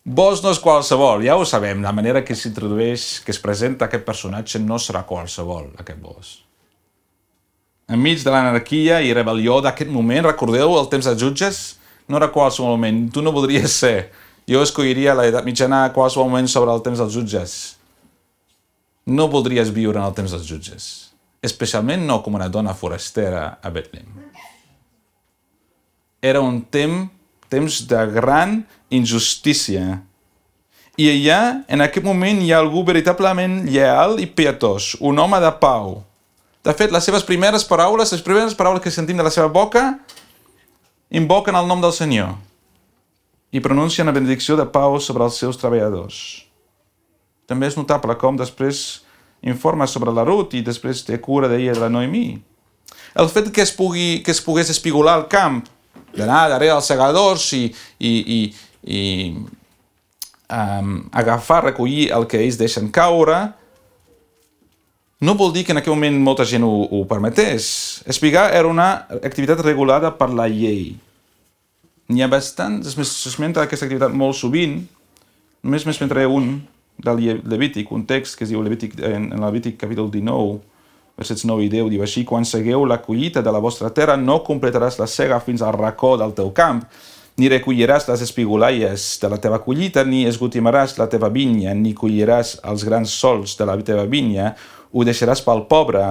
Bos 0.04 0.42
no 0.44 0.52
és 0.52 0.60
qualsevol, 0.60 1.22
ja 1.24 1.38
ho 1.40 1.46
sabem, 1.48 1.80
la 1.86 1.94
manera 1.96 2.26
que 2.26 2.36
s'introdueix, 2.36 3.22
que 3.24 3.32
es 3.32 3.40
presenta 3.40 3.88
aquest 3.88 4.04
personatge 4.04 4.60
no 4.60 4.76
serà 4.82 5.06
qualsevol, 5.08 5.70
aquest 5.80 6.02
Bos. 6.02 6.34
Enmig 7.94 8.26
de 8.26 8.34
l'anarquia 8.34 9.00
i 9.06 9.14
rebel·lió 9.16 9.62
d'aquest 9.64 9.94
moment, 9.94 10.26
recordeu 10.26 10.76
el 10.80 10.90
temps 10.92 11.08
dels 11.08 11.22
jutges? 11.22 11.64
no 12.08 12.18
era 12.18 12.32
qualsevol 12.32 12.76
moment, 12.76 13.08
tu 13.14 13.22
no 13.22 13.32
voldries 13.32 13.72
ser. 13.84 14.10
Jo 14.50 14.64
escolliria 14.64 15.16
l'edat 15.16 15.46
mitjana 15.48 15.86
a 15.86 15.94
qualsevol 15.96 16.28
moment 16.28 16.50
sobre 16.52 16.74
el 16.74 16.84
temps 16.84 17.00
dels 17.00 17.16
jutges. 17.16 17.54
No 19.06 19.28
voldries 19.28 19.72
viure 19.76 20.00
en 20.00 20.06
el 20.08 20.14
temps 20.16 20.32
dels 20.32 20.46
jutges, 20.48 20.86
especialment 21.44 22.06
no 22.08 22.22
com 22.24 22.38
una 22.40 22.48
dona 22.48 22.76
forastera 22.78 23.58
a 23.60 23.72
Betlem. 23.74 24.08
Era 26.24 26.40
un 26.40 26.62
temps, 26.72 27.10
temps 27.52 27.82
de 27.90 28.06
gran 28.16 28.62
injustícia. 28.90 30.00
I 30.96 31.10
allà, 31.12 31.42
en 31.68 31.84
aquest 31.84 32.06
moment, 32.06 32.40
hi 32.40 32.54
ha 32.54 32.62
algú 32.64 32.86
veritablement 32.88 33.64
lleal 33.68 34.20
i 34.24 34.30
pietós, 34.30 34.94
un 35.02 35.20
home 35.20 35.42
de 35.44 35.52
pau. 35.60 35.98
De 36.64 36.72
fet, 36.72 36.94
les 36.96 37.04
seves 37.04 37.28
primeres 37.28 37.68
paraules, 37.68 38.14
les 38.16 38.24
primeres 38.24 38.56
paraules 38.56 38.80
que 38.82 38.94
sentim 38.94 39.20
de 39.20 39.26
la 39.28 39.34
seva 39.34 39.50
boca, 39.52 39.98
invoquen 41.12 41.60
el 41.60 41.68
nom 41.68 41.84
del 41.84 41.92
Senyor 41.92 42.38
i 43.54 43.62
pronuncien 43.62 44.08
la 44.08 44.16
benedicció 44.16 44.56
de 44.58 44.66
pau 44.66 44.96
sobre 45.04 45.28
els 45.28 45.36
seus 45.38 45.60
treballadors. 45.60 46.48
També 47.50 47.68
és 47.68 47.78
notable 47.78 48.16
com 48.20 48.38
després 48.40 49.04
informa 49.44 49.88
sobre 49.88 50.14
la 50.16 50.24
Ruth 50.24 50.56
i 50.56 50.64
després 50.64 51.04
té 51.04 51.20
cura 51.22 51.50
d'ella 51.52 51.76
de 51.76 51.84
la 51.84 51.92
Noemí. 51.92 52.28
El 53.20 53.30
fet 53.30 53.52
que 53.54 53.62
es, 53.62 53.74
pugui, 53.76 54.22
que 54.26 54.32
es 54.32 54.42
pogués 54.42 54.72
espigolar 54.72 55.18
al 55.20 55.28
camp, 55.30 55.62
d'anar 56.16 56.48
darrere 56.50 56.78
els 56.78 56.88
segadors 56.88 57.50
i, 57.58 57.66
i, 58.00 58.14
i, 58.38 58.40
i 58.88 59.02
um, 60.54 60.96
agafar, 61.12 61.64
recollir 61.68 62.08
el 62.16 62.26
que 62.30 62.42
ells 62.42 62.58
deixen 62.62 62.90
caure, 62.94 63.42
no 65.24 65.38
vol 65.40 65.54
dir 65.56 65.64
que 65.64 65.72
en 65.72 65.80
aquell 65.80 65.96
moment 65.96 66.18
molta 66.20 66.44
gent 66.48 66.66
ho, 66.68 66.72
ho 66.92 67.04
permetés. 67.08 68.04
Espigar 68.10 68.50
era 68.56 68.68
una 68.68 69.06
activitat 69.24 69.62
regulada 69.64 70.12
per 70.18 70.28
la 70.36 70.50
llei. 70.52 70.96
N'hi 72.12 72.24
ha 72.24 72.28
bastants, 72.28 72.98
s'esmenta 72.98 73.64
aquesta 73.64 73.88
activitat 73.88 74.12
molt 74.12 74.36
sovint, 74.36 74.82
només 75.64 75.86
m'esmentaré 75.88 76.26
un 76.28 76.58
del 77.04 77.42
Levític, 77.50 77.92
un 77.92 78.06
text 78.10 78.38
que 78.38 78.48
es 78.48 78.52
diu 78.54 78.64
Levític, 78.64 78.96
en, 79.00 79.32
en 79.34 79.44
Levític 79.44 79.80
capítol 79.82 80.12
19, 80.12 80.60
versets 81.20 81.46
9 81.46 81.66
i 81.66 81.72
10, 81.72 81.90
diu 81.94 82.04
així, 82.06 82.24
quan 82.26 82.46
segueu 82.48 82.86
la 82.90 83.02
collita 83.04 83.44
de 83.46 83.52
la 83.54 83.62
vostra 83.62 83.92
terra, 83.94 84.18
no 84.18 84.42
completaràs 84.46 84.98
la 85.02 85.08
cega 85.08 85.42
fins 85.44 85.62
al 85.62 85.76
racó 85.78 86.16
del 86.18 86.34
teu 86.38 86.50
camp, 86.56 86.84
ni 87.38 87.50
recolliràs 87.50 88.06
les 88.10 88.22
espigolaies 88.22 89.06
de 89.22 89.30
la 89.30 89.40
teva 89.42 89.60
collita, 89.64 90.04
ni 90.06 90.24
esgotimaràs 90.30 90.98
la 91.00 91.10
teva 91.10 91.32
vinya, 91.34 91.74
ni 91.74 91.96
colliràs 91.98 92.60
els 92.70 92.86
grans 92.86 93.14
sols 93.14 93.58
de 93.58 93.66
la 93.66 93.78
teva 93.82 94.06
vinya, 94.10 94.54
ho 94.94 95.06
deixaràs 95.06 95.42
pel 95.42 95.66
pobre 95.70 96.04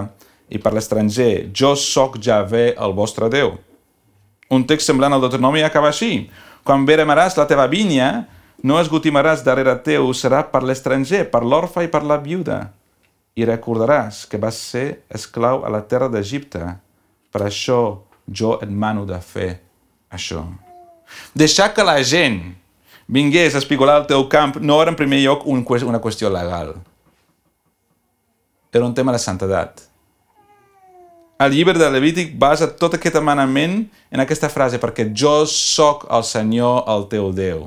i 0.50 0.58
per 0.58 0.74
l'estranger. 0.74 1.48
Jo 1.54 1.76
sóc 1.78 2.18
Javé, 2.22 2.72
el 2.74 2.94
vostre 2.94 3.30
Déu. 3.30 3.54
Un 4.52 4.66
text 4.68 4.90
semblant 4.90 5.14
al 5.14 5.22
Deuteronomi 5.22 5.62
acaba 5.64 5.92
així. 5.92 6.26
Quan 6.66 6.84
veremaràs 6.86 7.38
la 7.38 7.46
teva 7.48 7.68
vinya, 7.70 8.26
no 8.62 8.78
esgotimaràs 8.80 9.42
darrere 9.46 9.74
teu, 9.84 10.08
serà 10.14 10.42
per 10.50 10.62
l'estranger, 10.62 11.24
per 11.30 11.42
l'orfa 11.42 11.84
i 11.84 11.90
per 11.90 12.02
la 12.06 12.20
viuda. 12.22 12.60
I 13.34 13.46
recordaràs 13.48 14.26
que 14.28 14.38
vas 14.38 14.58
ser 14.58 15.02
esclau 15.10 15.64
a 15.64 15.72
la 15.72 15.82
terra 15.88 16.10
d'Egipte. 16.12 16.62
Per 17.32 17.42
això 17.46 17.80
jo 18.28 18.58
et 18.60 18.70
mano 18.70 19.06
de 19.08 19.18
fer 19.24 19.50
això. 20.12 20.44
Deixar 21.34 21.72
que 21.74 21.84
la 21.84 21.98
gent 22.04 22.40
vingués 23.08 23.54
a 23.54 23.60
espigolar 23.60 24.02
el 24.02 24.08
teu 24.08 24.28
camp 24.28 24.60
no 24.60 24.80
era 24.82 24.92
en 24.92 25.00
primer 25.00 25.20
lloc 25.24 25.46
una 25.48 26.00
qüestió 26.00 26.30
legal 26.32 26.76
era 28.72 28.86
un 28.86 28.94
tema 28.94 29.12
de 29.12 29.18
santedat. 29.18 29.82
El 31.38 31.52
llibre 31.52 31.76
de 31.78 31.90
Levític 31.90 32.32
basa 32.38 32.70
tot 32.78 32.94
aquest 32.96 33.18
manament 33.20 33.82
en 34.10 34.22
aquesta 34.22 34.48
frase, 34.48 34.78
perquè 34.80 35.08
jo 35.12 35.42
sóc 35.50 36.06
el 36.08 36.24
Senyor, 36.24 36.84
el 36.88 37.08
teu 37.10 37.32
Déu. 37.36 37.66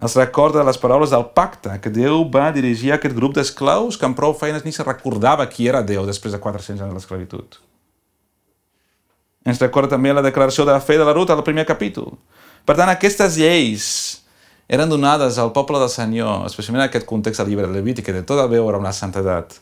Es 0.00 0.14
recorda 0.16 0.64
les 0.64 0.78
paraules 0.80 1.10
del 1.12 1.26
pacte 1.36 1.74
que 1.84 1.92
Déu 1.92 2.22
va 2.32 2.48
dirigir 2.56 2.94
a 2.94 2.96
aquest 2.96 3.12
grup 3.16 3.34
d'esclaus 3.36 3.98
que 4.00 4.06
amb 4.08 4.16
prou 4.16 4.32
feines 4.32 4.64
ni 4.64 4.72
se 4.72 4.86
recordava 4.86 5.44
qui 5.50 5.68
era 5.68 5.82
Déu 5.84 6.06
després 6.08 6.32
de 6.32 6.40
400 6.40 6.80
anys 6.80 6.88
de 6.88 6.96
l'esclavitud. 6.96 7.58
Ens 9.44 9.60
recorda 9.60 9.92
també 9.96 10.12
la 10.12 10.24
declaració 10.24 10.64
de 10.64 10.72
la 10.72 10.80
fe 10.80 10.96
de 10.96 11.04
la 11.04 11.12
ruta 11.16 11.36
al 11.36 11.44
primer 11.44 11.66
capítol. 11.68 12.14
Per 12.64 12.76
tant, 12.76 12.88
aquestes 12.92 13.36
lleis 13.40 13.84
eren 14.70 14.88
donades 14.88 15.36
al 15.40 15.52
poble 15.52 15.80
del 15.82 15.92
Senyor, 15.92 16.46
especialment 16.48 16.84
en 16.84 16.88
aquest 16.88 17.08
context 17.08 17.40
del 17.40 17.52
llibre 17.52 17.68
de 17.68 17.76
Levític, 17.76 18.06
que 18.06 18.16
té 18.16 18.24
tot 18.24 18.40
a 18.40 18.48
veure 18.48 18.78
amb 18.78 18.88
la 18.88 18.94
santedat, 18.96 19.56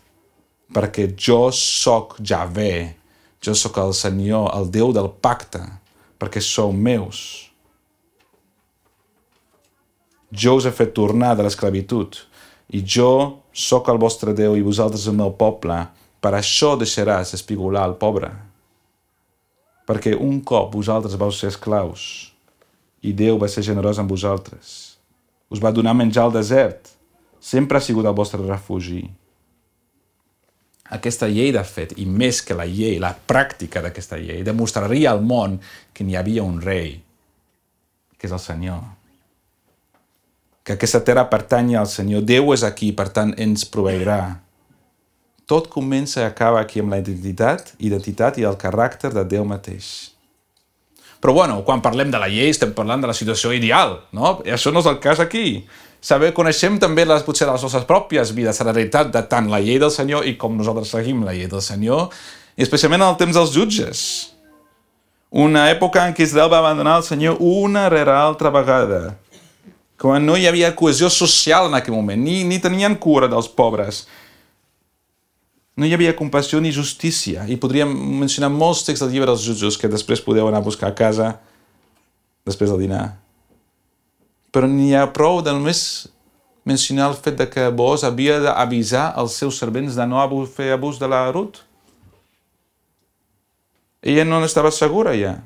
perquè 0.75 1.09
jo 1.19 1.49
sóc 1.55 2.19
Javé, 2.23 2.95
jo 3.43 3.55
sóc 3.59 3.79
el 3.83 3.95
Senyor, 3.97 4.51
el 4.55 4.71
Déu 4.71 4.93
del 4.95 5.11
pacte, 5.23 5.65
perquè 6.19 6.43
sou 6.45 6.75
meus. 6.75 7.48
Jo 10.33 10.59
us 10.59 10.67
he 10.69 10.73
fet 10.75 10.93
tornar 10.97 11.35
de 11.37 11.47
l'esclavitud 11.47 12.19
i 12.77 12.83
jo 12.85 13.41
sóc 13.53 13.89
el 13.89 14.01
vostre 14.01 14.35
Déu 14.37 14.57
i 14.59 14.65
vosaltres 14.65 15.07
el 15.09 15.17
meu 15.17 15.33
poble 15.33 15.79
per 16.21 16.35
això 16.37 16.75
deixaràs 16.77 17.33
espigolar 17.37 17.87
el 17.89 17.97
pobre. 18.01 18.29
Perquè 19.89 20.13
un 20.19 20.43
cop 20.45 20.75
vosaltres 20.75 21.17
vau 21.17 21.33
ser 21.33 21.49
esclaus 21.55 22.33
i 23.01 23.15
Déu 23.17 23.39
va 23.41 23.49
ser 23.49 23.65
generós 23.65 24.01
amb 24.03 24.11
vosaltres. 24.11 24.99
Us 25.49 25.63
va 25.65 25.73
donar 25.73 25.97
menjar 25.97 26.27
al 26.27 26.35
desert. 26.35 26.93
Sempre 27.41 27.79
ha 27.79 27.85
sigut 27.85 28.05
el 28.05 28.17
vostre 28.19 28.43
refugi. 28.43 29.07
Aquesta 30.93 31.29
llei, 31.29 31.53
de 31.53 31.63
fet, 31.65 31.95
i 32.01 32.05
més 32.09 32.41
que 32.43 32.57
la 32.57 32.67
llei, 32.69 32.97
la 33.01 33.13
pràctica 33.13 33.81
d'aquesta 33.85 34.19
llei, 34.21 34.43
demostraria 34.45 35.13
al 35.13 35.21
món 35.25 35.59
que 35.93 36.05
n'hi 36.05 36.17
havia 36.17 36.45
un 36.45 36.61
rei, 36.65 36.97
que 38.17 38.29
és 38.29 38.33
el 38.33 38.41
Senyor. 38.41 38.98
Que 40.69 40.75
aquesta 40.77 41.01
terra 41.01 41.23
pertany 41.33 41.73
al 41.81 41.89
Senyor. 41.89 42.27
Déu 42.29 42.53
és 42.53 42.61
aquí, 42.67 42.91
per 42.93 43.09
tant, 43.09 43.33
ens 43.41 43.65
proveirà 43.65 44.21
tot 45.49 45.71
comença 45.73 46.21
i 46.21 46.27
acaba 46.27 46.61
aquí 46.61 46.83
amb 46.83 46.93
la 46.93 46.99
identitat, 47.01 47.71
identitat 47.81 48.37
i 48.37 48.45
el 48.45 48.59
caràcter 48.61 49.15
de 49.15 49.25
Déu 49.25 49.47
mateix. 49.49 50.11
Però 51.25 51.33
bueno, 51.33 51.63
quan 51.65 51.81
parlem 51.81 52.13
de 52.13 52.21
la 52.21 52.29
llei 52.29 52.53
estem 52.53 52.75
parlant 52.77 53.01
de 53.01 53.09
la 53.09 53.17
situació 53.17 53.55
ideal, 53.57 53.97
no? 54.13 54.37
I 54.45 54.53
això 54.55 54.69
no 54.71 54.83
és 54.85 54.91
el 54.91 54.99
cas 55.01 55.23
aquí. 55.25 55.63
Saber, 56.05 56.35
coneixem 56.37 56.77
també 56.79 57.07
les, 57.09 57.25
potser 57.25 57.49
les 57.49 57.65
nostres 57.65 57.87
pròpies 57.89 58.35
vides, 58.37 58.61
la 58.61 58.75
realitat 58.75 59.09
de 59.15 59.23
tant 59.27 59.49
la 59.49 59.63
llei 59.65 59.81
del 59.81 59.91
Senyor 59.91 60.29
i 60.29 60.37
com 60.37 60.61
nosaltres 60.61 60.93
seguim 60.93 61.25
la 61.25 61.33
llei 61.33 61.49
del 61.49 61.65
Senyor, 61.65 62.13
i 62.61 62.63
especialment 62.63 63.01
en 63.01 63.09
el 63.09 63.17
temps 63.19 63.41
dels 63.41 63.57
jutges. 63.57 64.03
Una 65.33 65.67
època 65.73 66.05
en 66.05 66.13
què 66.13 66.29
Israel 66.29 66.53
va 66.53 66.61
abandonar 66.61 67.01
el 67.01 67.09
Senyor 67.09 67.41
una 67.41 67.89
rere 67.89 68.13
altra 68.13 68.53
vegada, 68.53 69.17
quan 69.99 70.25
no 70.25 70.37
hi 70.39 70.47
havia 70.47 70.75
cohesió 70.79 71.11
social 71.11 71.67
en 71.69 71.77
aquell 71.79 71.97
moment, 71.97 72.23
ni, 72.23 72.45
ni 72.47 72.61
tenien 72.63 72.95
cura 72.97 73.29
dels 73.31 73.51
pobres, 73.51 74.05
no 75.79 75.87
hi 75.87 75.95
havia 75.95 76.15
compassió 76.19 76.61
ni 76.63 76.73
justícia. 76.75 77.45
I 77.47 77.59
podríem 77.59 77.91
mencionar 78.19 78.51
molts 78.51 78.85
texts 78.87 79.05
del 79.05 79.15
llibre 79.15 79.31
dels 79.31 79.47
jutjos 79.47 79.79
que 79.79 79.91
després 79.91 80.23
podeu 80.23 80.49
anar 80.51 80.63
a 80.63 80.67
buscar 80.67 80.91
a 80.91 80.97
casa 80.99 81.37
després 82.47 82.71
del 82.71 82.83
dinar. 82.87 83.19
Però 84.55 84.67
n'hi 84.71 84.95
ha 84.97 85.07
prou 85.15 85.43
de 85.43 85.55
només 85.55 86.09
mencionar 86.67 87.13
el 87.13 87.17
fet 87.17 87.39
de 87.39 87.47
que 87.51 87.69
Boaz 87.71 88.03
havia 88.05 88.41
d'avisar 88.43 89.13
els 89.21 89.39
seus 89.39 89.59
servents 89.61 89.95
de 89.95 90.07
no 90.07 90.23
fer 90.47 90.73
abús 90.75 90.99
de 90.99 91.09
la 91.09 91.31
Ruth. 91.31 91.63
Ella 94.03 94.25
no 94.25 94.41
n'estava 94.41 94.71
segura 94.71 95.15
ja. 95.15 95.39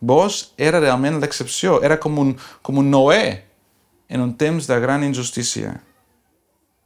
Boaz 0.00 0.52
era 0.56 0.80
realment 0.80 1.18
l'excepció, 1.20 1.80
era 1.82 1.96
com 1.96 2.18
un, 2.18 2.36
com 2.62 2.78
un 2.78 2.90
Noé 2.90 3.47
en 4.08 4.24
un 4.24 4.34
temps 4.34 4.66
de 4.66 4.80
gran 4.80 5.04
injustícia. 5.04 5.76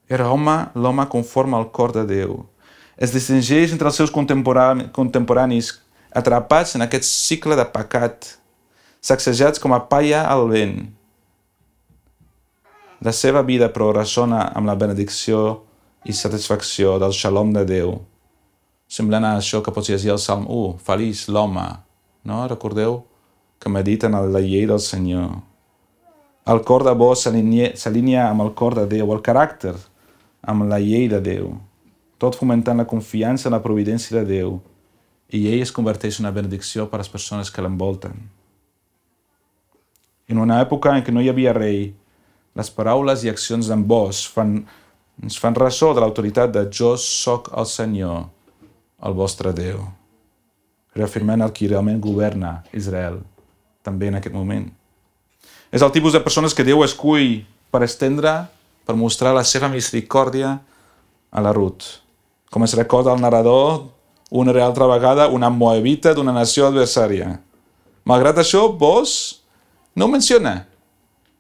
Era 0.08 0.30
home, 0.30 0.56
l'home 0.74 1.06
conforme 1.08 1.56
al 1.56 1.70
cor 1.70 1.94
de 1.94 2.06
Déu 2.06 2.42
es 2.96 3.12
distingeix 3.12 3.72
entre 3.72 3.88
els 3.88 3.96
seus 3.98 4.12
contemporanis 4.12 5.72
atrapats 6.14 6.76
en 6.76 6.84
aquest 6.84 7.08
cicle 7.08 7.56
de 7.58 7.64
pecat, 7.74 8.36
sacsejats 9.02 9.62
com 9.62 9.74
a 9.74 9.80
paia 9.90 10.22
al 10.28 10.46
vent. 10.50 10.76
La 13.02 13.14
seva 13.16 13.42
vida 13.42 13.72
però 13.74 13.90
ressona 13.96 14.44
amb 14.54 14.70
la 14.70 14.76
benedicció 14.78 15.62
i 16.06 16.14
satisfacció 16.14 16.98
del 17.02 17.14
xalom 17.16 17.50
de 17.56 17.64
Déu, 17.66 17.96
semblant 18.86 19.24
a 19.26 19.36
això 19.40 19.62
que 19.64 19.74
pots 19.74 19.90
llegir 19.90 20.12
al 20.12 20.22
Salm 20.22 20.46
1, 20.46 20.76
feliç 20.86 21.26
l'home, 21.26 21.64
no? 22.28 22.44
Recordeu 22.46 23.00
que 23.58 23.72
mediten 23.72 24.14
en 24.14 24.30
la 24.34 24.42
llei 24.42 24.68
del 24.70 24.82
Senyor. 24.82 25.40
El 26.46 26.62
cor 26.66 26.82
de 26.82 26.94
bo 26.98 27.12
s'alinea 27.14 28.28
amb 28.28 28.42
el 28.42 28.54
cor 28.58 28.74
de 28.74 28.86
Déu, 28.90 29.12
el 29.14 29.22
caràcter 29.22 29.76
amb 30.42 30.66
la 30.66 30.80
llei 30.82 31.06
de 31.08 31.20
Déu 31.22 31.52
tot 32.22 32.38
fomentant 32.38 32.78
la 32.78 32.86
confiança 32.86 33.48
en 33.48 33.56
la 33.56 33.64
providència 33.64 34.14
de 34.14 34.22
Déu, 34.28 34.60
i 35.34 35.40
ell 35.50 35.64
es 35.64 35.72
converteix 35.74 36.20
en 36.20 36.28
una 36.28 36.34
benedicció 36.36 36.84
per 36.86 37.00
a 37.00 37.02
les 37.02 37.10
persones 37.10 37.50
que 37.50 37.64
l'envolten. 37.64 38.14
En 40.30 40.38
una 40.38 40.60
època 40.62 40.92
en 40.94 41.02
què 41.02 41.10
no 41.10 41.24
hi 41.24 41.32
havia 41.32 41.54
rei, 41.56 41.88
les 42.54 42.70
paraules 42.70 43.24
i 43.24 43.32
accions 43.32 43.66
d'en 43.66 43.82
Bos 43.90 44.20
fan, 44.30 44.60
ens 45.18 45.40
fan 45.42 45.58
ressò 45.58 45.90
de 45.96 46.04
l'autoritat 46.04 46.52
de 46.54 46.62
jo 46.70 46.92
sóc 47.00 47.50
el 47.58 47.66
Senyor, 47.66 48.28
el 49.02 49.18
vostre 49.18 49.50
Déu, 49.56 49.82
reafirmant 50.94 51.42
el 51.42 51.50
qui 51.56 51.72
realment 51.72 51.98
governa 52.06 52.60
Israel, 52.70 53.18
també 53.82 54.12
en 54.12 54.20
aquest 54.20 54.36
moment. 54.36 54.68
És 55.72 55.80
el 55.80 55.92
tipus 55.94 56.12
de 56.12 56.20
persones 56.20 56.54
que 56.54 56.66
Déu 56.68 56.84
escull 56.84 57.40
per 57.72 57.82
estendre, 57.86 58.44
per 58.84 58.98
mostrar 58.98 59.32
la 59.32 59.46
seva 59.48 59.72
misericòrdia 59.72 60.58
a 61.32 61.40
la 61.40 61.54
Ruth 61.56 62.02
com 62.52 62.66
es 62.66 62.74
recorda 62.76 63.14
el 63.14 63.22
narrador 63.24 63.88
una 64.30 64.52
altra 64.64 64.86
vegada, 64.86 65.28
una 65.28 65.48
moabita 65.48 66.12
d'una 66.12 66.34
nació 66.36 66.66
adversària. 66.68 67.38
Malgrat 68.04 68.38
això, 68.40 68.66
vos 68.76 69.40
no 69.96 70.04
ho 70.04 70.12
menciona. 70.12 70.66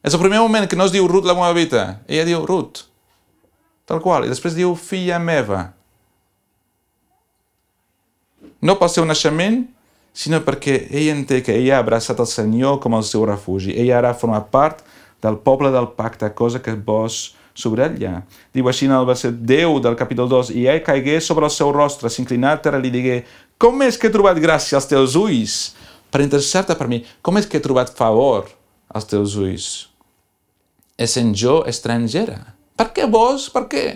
És 0.04 0.16
el 0.16 0.20
primer 0.20 0.40
moment 0.40 0.66
que 0.68 0.76
no 0.76 0.86
es 0.88 0.92
diu 0.92 1.06
Ruth 1.08 1.28
la 1.28 1.36
moabita, 1.36 2.00
ella 2.08 2.24
diu 2.28 2.46
Ruth, 2.48 2.86
tal 3.88 4.00
qual, 4.04 4.24
i 4.24 4.32
després 4.32 4.56
diu 4.56 4.72
filla 4.76 5.20
meva. 5.20 5.66
No 8.64 8.78
pel 8.80 8.92
seu 8.92 9.04
naixement, 9.08 9.66
sinó 10.12 10.42
perquè 10.44 10.88
ella 10.90 11.14
entén 11.16 11.42
que 11.44 11.56
ella 11.56 11.78
ha 11.78 11.84
abraçat 11.84 12.20
el 12.20 12.28
Senyor 12.28 12.80
com 12.80 12.94
el 12.96 13.04
seu 13.08 13.24
refugi. 13.26 13.72
Ella 13.72 13.98
ara 13.98 14.14
forma 14.14 14.40
part 14.44 14.84
del 15.22 15.38
poble 15.40 15.70
del 15.72 15.88
pacte, 15.96 16.28
cosa 16.34 16.60
que 16.62 16.74
vos 16.74 17.34
subratlla. 17.54 18.22
Diu 18.52 18.68
així 18.68 18.88
en 18.88 18.96
el 18.96 19.06
verset 19.08 19.38
10 19.48 19.80
del 19.84 19.96
capítol 19.96 20.28
2, 20.28 20.52
i 20.56 20.66
ell 20.68 20.82
caigué 20.84 21.20
sobre 21.20 21.46
el 21.48 21.54
seu 21.54 21.72
rostre, 21.72 22.10
s'inclinà 22.10 22.56
a 22.56 22.60
terra 22.64 22.80
i 22.80 22.86
li 22.86 22.92
digué, 22.92 23.22
com 23.60 23.84
és 23.86 23.98
que 23.98 24.08
he 24.08 24.14
trobat 24.14 24.40
gràcia 24.42 24.78
als 24.78 24.88
teus 24.90 25.16
ulls 25.18 25.74
per 26.12 26.24
interessar-te 26.24 26.76
per 26.76 26.88
mi? 26.90 27.02
Com 27.24 27.38
és 27.40 27.46
que 27.48 27.60
he 27.60 27.64
trobat 27.64 27.92
favor 27.96 28.50
als 28.92 29.08
teus 29.08 29.36
ulls? 29.40 29.68
Essent 31.00 31.32
jo 31.38 31.62
estrangera. 31.68 32.40
Per 32.76 32.90
què 32.96 33.06
vos? 33.08 33.48
Per 33.52 33.64
què? 33.70 33.86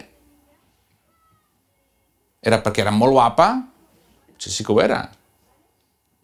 Era 2.47 2.61
perquè 2.63 2.85
era 2.85 2.95
molt 2.95 3.17
guapa? 3.17 3.51
Sí, 4.39 4.53
sí 4.53 4.65
que 4.65 4.73
ho 4.73 4.81
era. 4.81 5.03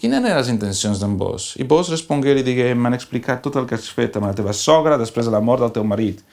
Quines 0.03 0.19
eren 0.19 0.35
les 0.35 0.49
intencions 0.51 0.99
d'en 0.99 1.12
vos? 1.15 1.53
I 1.62 1.65
vos 1.71 1.87
respongué 1.93 2.33
i 2.35 2.43
digué, 2.43 2.73
m'han 2.75 2.97
explicat 2.97 3.38
tot 3.45 3.55
el 3.61 3.69
que 3.71 3.77
has 3.79 3.85
fet 3.87 4.17
amb 4.19 4.27
la 4.27 4.35
teva 4.35 4.51
sogra 4.51 4.97
després 4.99 5.29
de 5.29 5.35
la 5.35 5.38
mort 5.38 5.62
del 5.62 5.71
teu 5.77 5.85
marit 5.87 6.25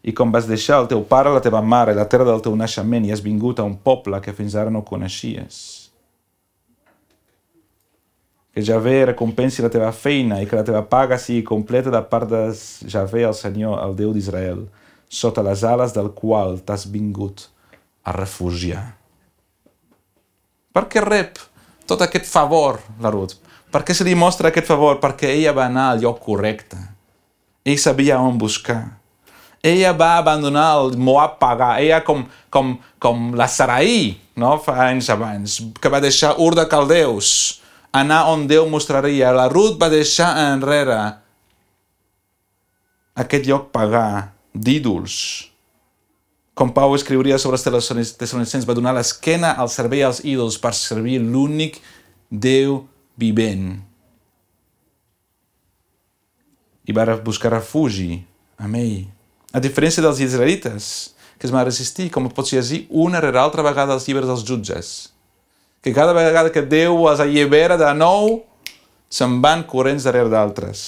i 0.00 0.14
com 0.16 0.30
vas 0.32 0.46
deixar 0.48 0.78
el 0.80 0.88
teu 0.88 1.02
pare, 1.04 1.28
la 1.28 1.42
teva 1.44 1.60
mare 1.60 1.92
la 1.92 2.06
terra 2.08 2.24
del 2.24 2.40
teu 2.40 2.54
naixement 2.56 3.04
i 3.04 3.12
has 3.12 3.20
vingut 3.20 3.60
a 3.60 3.66
un 3.68 3.74
poble 3.76 4.22
que 4.24 4.32
fins 4.32 4.56
ara 4.56 4.72
no 4.72 4.80
coneixies. 4.88 5.58
Que 8.56 8.64
Javé 8.64 8.96
recompensi 9.12 9.60
la 9.60 9.72
teva 9.76 9.92
feina 9.92 10.40
i 10.40 10.48
que 10.48 10.56
la 10.56 10.64
teva 10.64 10.80
paga 10.88 11.20
sigui 11.20 11.44
completa 11.44 11.92
de 11.92 12.00
part 12.00 12.32
de 12.32 12.40
Javé, 12.88 13.26
el 13.28 13.36
Senyor, 13.36 13.76
el 13.84 13.92
Déu 14.00 14.16
d'Israel, 14.16 14.64
sota 15.12 15.44
les 15.44 15.60
ales 15.60 15.92
del 15.92 16.08
qual 16.16 16.56
t'has 16.64 16.88
vingut 16.88 17.50
a 18.00 18.16
refugiar. 18.16 18.94
Per 20.72 20.88
què 20.88 21.04
rep 21.04 21.49
tot 21.90 22.06
aquest 22.06 22.30
favor, 22.30 22.78
la 23.02 23.10
Ruth? 23.10 23.36
Per 23.70 23.82
què 23.86 23.94
se 23.94 24.06
li 24.06 24.16
mostra 24.18 24.50
aquest 24.50 24.70
favor? 24.70 24.98
Perquè 25.02 25.34
ella 25.34 25.54
va 25.58 25.66
anar 25.66 25.90
al 25.90 26.00
lloc 26.06 26.22
correcte. 26.22 26.78
Ell 27.66 27.78
sabia 27.78 28.18
on 28.22 28.38
buscar 28.38 28.80
ella 29.62 29.92
va 29.92 30.16
abandonar 30.18 30.68
el 30.80 30.96
Moab 30.96 31.36
pagà, 31.40 31.74
ella 31.80 32.00
com, 32.04 32.24
com, 32.48 32.78
com 32.98 33.34
la 33.36 33.48
Sarai, 33.48 34.16
no? 34.40 34.56
fa 34.64 34.86
anys 34.88 35.10
abans, 35.12 35.58
que 35.80 35.92
va 35.92 36.00
deixar 36.00 36.36
Ur 36.40 36.54
de 36.56 36.64
Caldeus, 36.68 37.60
anar 37.92 38.24
on 38.32 38.46
Déu 38.48 38.68
mostraria. 38.70 39.34
La 39.36 39.48
Ruth 39.52 39.76
va 39.80 39.90
deixar 39.92 40.32
enrere 40.54 40.98
aquest 43.20 43.44
lloc 43.46 43.68
pagà 43.74 44.32
d'ídols. 44.54 45.49
Com 46.54 46.72
Pau 46.74 46.94
escriuria 46.96 47.38
sobre 47.38 47.58
els 47.58 47.64
tessalonicenses, 47.64 48.66
va 48.66 48.76
donar 48.76 48.92
l'esquena 48.96 49.52
al 49.56 49.70
servei 49.70 50.02
als 50.04 50.22
ídols 50.26 50.58
per 50.60 50.74
servir 50.76 51.20
l'únic 51.22 51.78
Déu 52.30 52.84
vivent. 53.18 53.78
I 56.86 56.94
va 56.94 57.06
buscar 57.22 57.52
refugi 57.54 58.20
amb 58.58 58.78
ell. 58.78 59.06
A 59.54 59.62
diferència 59.62 60.02
dels 60.02 60.20
israelites, 60.22 61.14
que 61.38 61.46
es 61.48 61.54
van 61.54 61.64
resistir, 61.66 62.10
com 62.10 62.28
pots 62.34 62.52
llegir 62.54 62.84
una 62.90 63.22
rere 63.22 63.40
altra 63.40 63.64
vegada 63.66 63.94
als 63.94 64.06
llibres 64.06 64.28
dels 64.30 64.44
jutges, 64.46 64.92
que 65.82 65.94
cada 65.94 66.14
vegada 66.14 66.52
que 66.52 66.62
Déu 66.62 67.06
els 67.08 67.22
allibera 67.22 67.78
de 67.80 67.88
nou, 67.94 68.42
se'n 69.10 69.40
van 69.42 69.64
corrents 69.66 70.06
darrere 70.06 70.30
d'altres. 70.30 70.84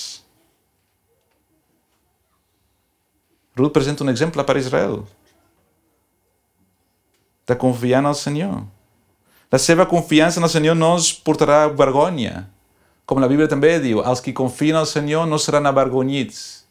Ruth 3.57 3.73
presenta 3.75 4.05
un 4.05 4.13
exemple 4.13 4.45
per 4.47 4.61
Israel 4.61 5.03
de 7.49 7.59
confiar 7.59 8.01
en 8.01 8.11
el 8.11 8.15
Senyor. 8.15 8.63
La 9.53 9.59
seva 9.59 9.87
confiança 9.89 10.41
en 10.41 10.47
el 10.47 10.53
Senyor 10.53 10.77
no 10.79 10.95
els 10.97 11.11
portarà 11.13 11.67
vergonya. 11.69 12.47
Com 13.05 13.21
la 13.21 13.29
Bíblia 13.29 13.51
també 13.51 13.75
diu, 13.83 14.01
els 14.01 14.23
qui 14.25 14.33
confien 14.33 14.79
en 14.79 14.87
el 14.87 14.89
Senyor 14.89 15.27
no 15.29 15.39
seran 15.43 15.69
avergonyits. 15.69 16.65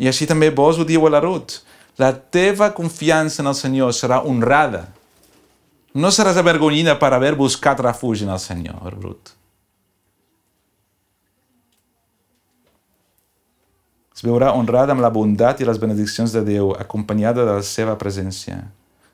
I 0.00 0.08
així 0.08 0.26
també 0.26 0.48
vos 0.50 0.80
ho 0.80 0.86
diu 0.88 1.04
a 1.06 1.12
la 1.12 1.20
Ruth. 1.20 1.60
La 2.00 2.12
teva 2.14 2.70
confiança 2.72 3.42
en 3.42 3.50
el 3.50 3.58
Senyor 3.58 3.92
serà 3.92 4.22
honrada. 4.24 4.86
No 5.92 6.08
seràs 6.08 6.38
avergonyida 6.40 6.96
per 6.96 7.12
haver 7.12 7.34
buscat 7.36 7.80
refugi 7.84 8.24
en 8.24 8.32
el 8.32 8.40
Senyor, 8.40 8.96
Ruth. 9.02 9.36
Es 14.16 14.24
veurà 14.24 14.54
honrada 14.56 14.94
amb 14.94 15.02
la 15.04 15.10
bondat 15.12 15.60
i 15.60 15.66
les 15.68 15.80
benediccions 15.82 16.32
de 16.32 16.40
Déu, 16.46 16.72
acompanyada 16.78 17.44
de 17.44 17.58
la 17.58 17.66
seva 17.66 17.98
presència. 18.00 18.62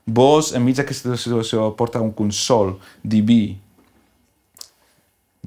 Vos, 0.09 0.53
enmig 0.57 0.79
d'aquesta 0.79 1.13
situació, 1.19 1.67
porta 1.77 2.01
un 2.01 2.11
consol 2.17 2.73
diví. 3.03 3.59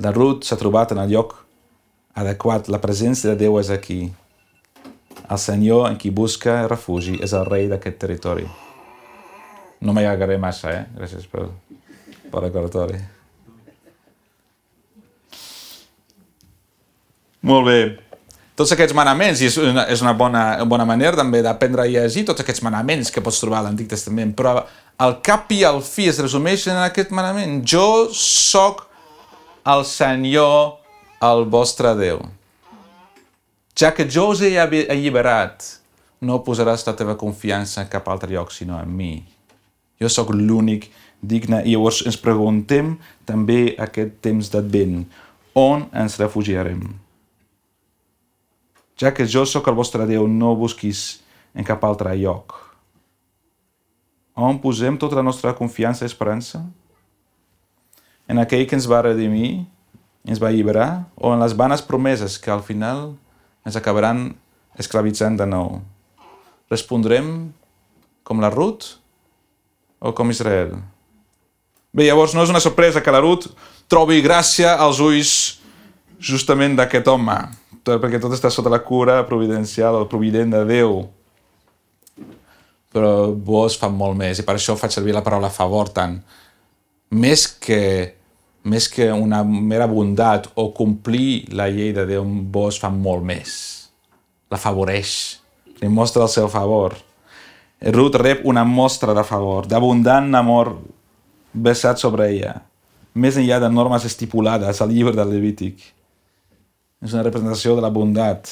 La 0.03 0.13
Ruth 0.15 0.47
s'ha 0.47 0.59
trobat 0.61 0.93
en 0.95 1.01
el 1.03 1.11
lloc 1.11 1.35
adequat. 2.15 2.71
La 2.71 2.81
presència 2.83 3.33
de 3.33 3.41
Déu 3.41 3.59
és 3.59 3.73
aquí. 3.75 4.05
El 5.23 5.41
Senyor 5.41 5.89
en 5.89 5.99
qui 5.99 6.13
busca 6.15 6.61
refugi 6.69 7.17
és 7.25 7.35
el 7.35 7.49
rei 7.49 7.67
d'aquest 7.73 7.99
territori. 8.05 8.47
No 9.83 9.95
m'allargaré 9.97 10.39
massa, 10.39 10.71
eh? 10.71 10.85
Gràcies 10.95 11.27
per, 11.27 11.49
per 12.31 12.45
recordatori. 12.45 13.01
Molt 17.43 17.67
bé. 17.67 17.79
Tots 18.55 18.75
aquests 18.75 18.93
manaments, 18.93 19.41
i 19.41 19.49
és 19.49 19.57
una, 19.57 19.87
és 19.89 20.03
una 20.05 20.13
bona, 20.13 20.43
bona 20.69 20.85
manera 20.85 21.17
també 21.17 21.41
d'aprendre 21.45 21.87
a 21.87 21.89
llegir 21.89 22.27
tots 22.29 22.45
aquests 22.45 22.63
manaments 22.67 23.11
que 23.11 23.23
pots 23.25 23.41
trobar 23.41 23.63
a 23.63 23.67
l'Antic 23.67 23.89
Testament, 23.89 24.35
però 24.37 24.59
al 25.01 25.19
cap 25.25 25.51
i 25.57 25.63
al 25.65 25.81
fi 25.87 26.11
es 26.11 26.21
resumeixen 26.21 26.77
en 26.77 26.85
aquest 26.85 27.15
manament. 27.17 27.63
Jo 27.65 28.11
sóc 28.13 28.85
el 29.73 29.87
Senyor, 29.89 30.79
el 31.25 31.47
vostre 31.49 31.95
Déu. 31.97 32.21
Ja 33.79 33.95
que 33.97 34.05
jo 34.05 34.29
us 34.35 34.43
he 34.45 34.53
alliberat, 34.61 35.65
no 36.21 36.43
posaràs 36.45 36.85
la 36.87 36.95
teva 36.99 37.17
confiança 37.19 37.81
en 37.83 37.89
cap 37.91 38.09
altre 38.13 38.31
lloc 38.35 38.53
sinó 38.53 38.77
en 38.83 38.93
mi. 38.95 39.15
Jo 39.99 40.11
sóc 40.13 40.31
l'únic 40.35 40.91
digne. 41.23 41.63
I 41.65 41.73
llavors 41.75 42.03
ens 42.07 42.19
preguntem 42.21 42.97
també 43.27 43.73
aquest 43.81 44.21
temps 44.23 44.53
d'advent. 44.53 45.07
On 45.59 45.89
ens 45.93 46.19
refugiarem? 46.21 47.02
Ja 49.01 49.13
que 49.15 49.27
jo 49.27 49.45
sóc 49.49 49.69
el 49.69 49.77
vostre 49.79 50.07
Déu, 50.07 50.27
no 50.29 50.55
busquis 50.57 51.23
en 51.55 51.65
cap 51.65 51.85
altre 51.85 52.15
lloc. 52.21 52.55
On 54.35 54.59
posem 54.61 54.97
tota 54.97 55.19
la 55.19 55.25
nostra 55.27 55.53
confiança 55.57 56.07
i 56.07 56.11
esperança? 56.11 56.63
En 58.29 58.41
aquell 58.41 58.65
que 58.69 58.77
ens 58.79 58.89
va 58.89 59.03
redimir, 59.05 59.67
ens 60.25 60.41
va 60.41 60.49
alliberar, 60.49 61.05
o 61.17 61.35
en 61.35 61.43
les 61.43 61.57
vanes 61.59 61.83
promeses 61.85 62.39
que 62.41 62.53
al 62.53 62.63
final 62.65 63.13
ens 63.67 63.77
acabaran 63.77 64.31
esclavitzant 64.81 65.37
de 65.37 65.49
nou? 65.49 65.83
Respondrem 66.73 67.53
com 68.25 68.41
la 68.41 68.49
Ruth 68.53 68.97
o 70.01 70.15
com 70.17 70.33
Israel? 70.33 70.79
Bé, 71.93 72.07
llavors 72.07 72.33
no 72.33 72.41
és 72.47 72.53
una 72.53 72.63
sorpresa 72.65 73.03
que 73.05 73.13
la 73.13 73.21
Ruth 73.21 73.51
trobi 73.93 74.23
gràcia 74.25 74.79
als 74.81 75.03
ulls 75.05 75.62
justament 76.23 76.77
d'aquest 76.79 77.09
home, 77.11 77.37
perquè 77.83 78.21
tot 78.23 78.35
està 78.37 78.51
sota 78.53 78.71
la 78.73 78.83
cura 78.87 79.21
providencial 79.27 79.99
o 79.99 80.09
provident 80.11 80.55
de 80.55 80.63
Déu. 80.69 80.97
Però 82.93 83.13
vos 83.35 83.77
fa 83.81 83.89
molt 83.91 84.19
més, 84.19 84.39
i 84.39 84.47
per 84.47 84.57
això 84.59 84.77
faig 84.79 84.95
servir 84.95 85.17
la 85.17 85.25
paraula 85.25 85.51
favor 85.51 85.91
tant. 85.91 86.19
Més 87.13 87.47
que 87.61 87.83
més 88.63 88.87
que 88.87 89.09
una 89.11 89.43
mera 89.43 89.89
bondat 89.91 90.47
o 90.55 90.69
complir 90.75 91.49
la 91.51 91.67
llei 91.67 91.91
de 91.95 92.05
Déu, 92.07 92.27
vos 92.55 92.79
fa 92.79 92.93
molt 92.95 93.25
més. 93.27 93.55
La 94.53 94.61
favoreix, 94.61 95.41
li 95.81 95.91
mostra 95.91 96.23
el 96.23 96.31
seu 96.31 96.47
favor. 96.53 96.95
Ruth 97.83 98.19
rep 98.23 98.45
una 98.47 98.63
mostra 98.63 99.17
de 99.19 99.25
favor, 99.27 99.67
d'abundant 99.67 100.31
amor 100.39 100.77
vessat 101.53 101.99
sobre 101.99 102.29
ella, 102.31 102.61
més 103.15 103.37
enllà 103.37 103.59
de 103.61 103.73
normes 103.73 104.07
estipulades 104.07 104.81
al 104.81 104.95
llibre 104.95 105.17
del 105.19 105.35
Levític. 105.35 105.83
És 107.03 107.11
una 107.11 107.25
representació 107.27 107.75
de 107.75 107.83
la 107.83 107.91
bondat 107.91 108.47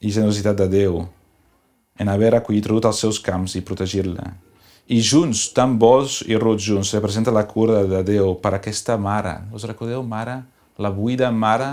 i 0.00 0.08
generositat 0.08 0.56
de 0.56 0.66
Déu 0.72 1.02
en 2.00 2.08
haver 2.08 2.32
acollit 2.36 2.66
Ruth 2.68 2.88
als 2.88 3.02
seus 3.04 3.18
camps 3.20 3.56
i 3.56 3.64
protegir-la. 3.64 4.30
I 4.88 5.00
junts, 5.04 5.48
tant 5.52 5.74
Bosch 5.80 6.24
i 6.30 6.38
Ruth 6.40 6.62
junts, 6.62 6.94
representa 6.96 7.34
la 7.34 7.44
cura 7.48 7.82
de 7.88 8.00
Déu 8.06 8.36
per 8.40 8.54
aquesta 8.56 8.96
mare. 8.96 9.34
Us 9.52 9.66
recordeu, 9.68 10.00
mare? 10.06 10.38
La 10.78 10.92
buida 10.92 11.30
mare, 11.32 11.68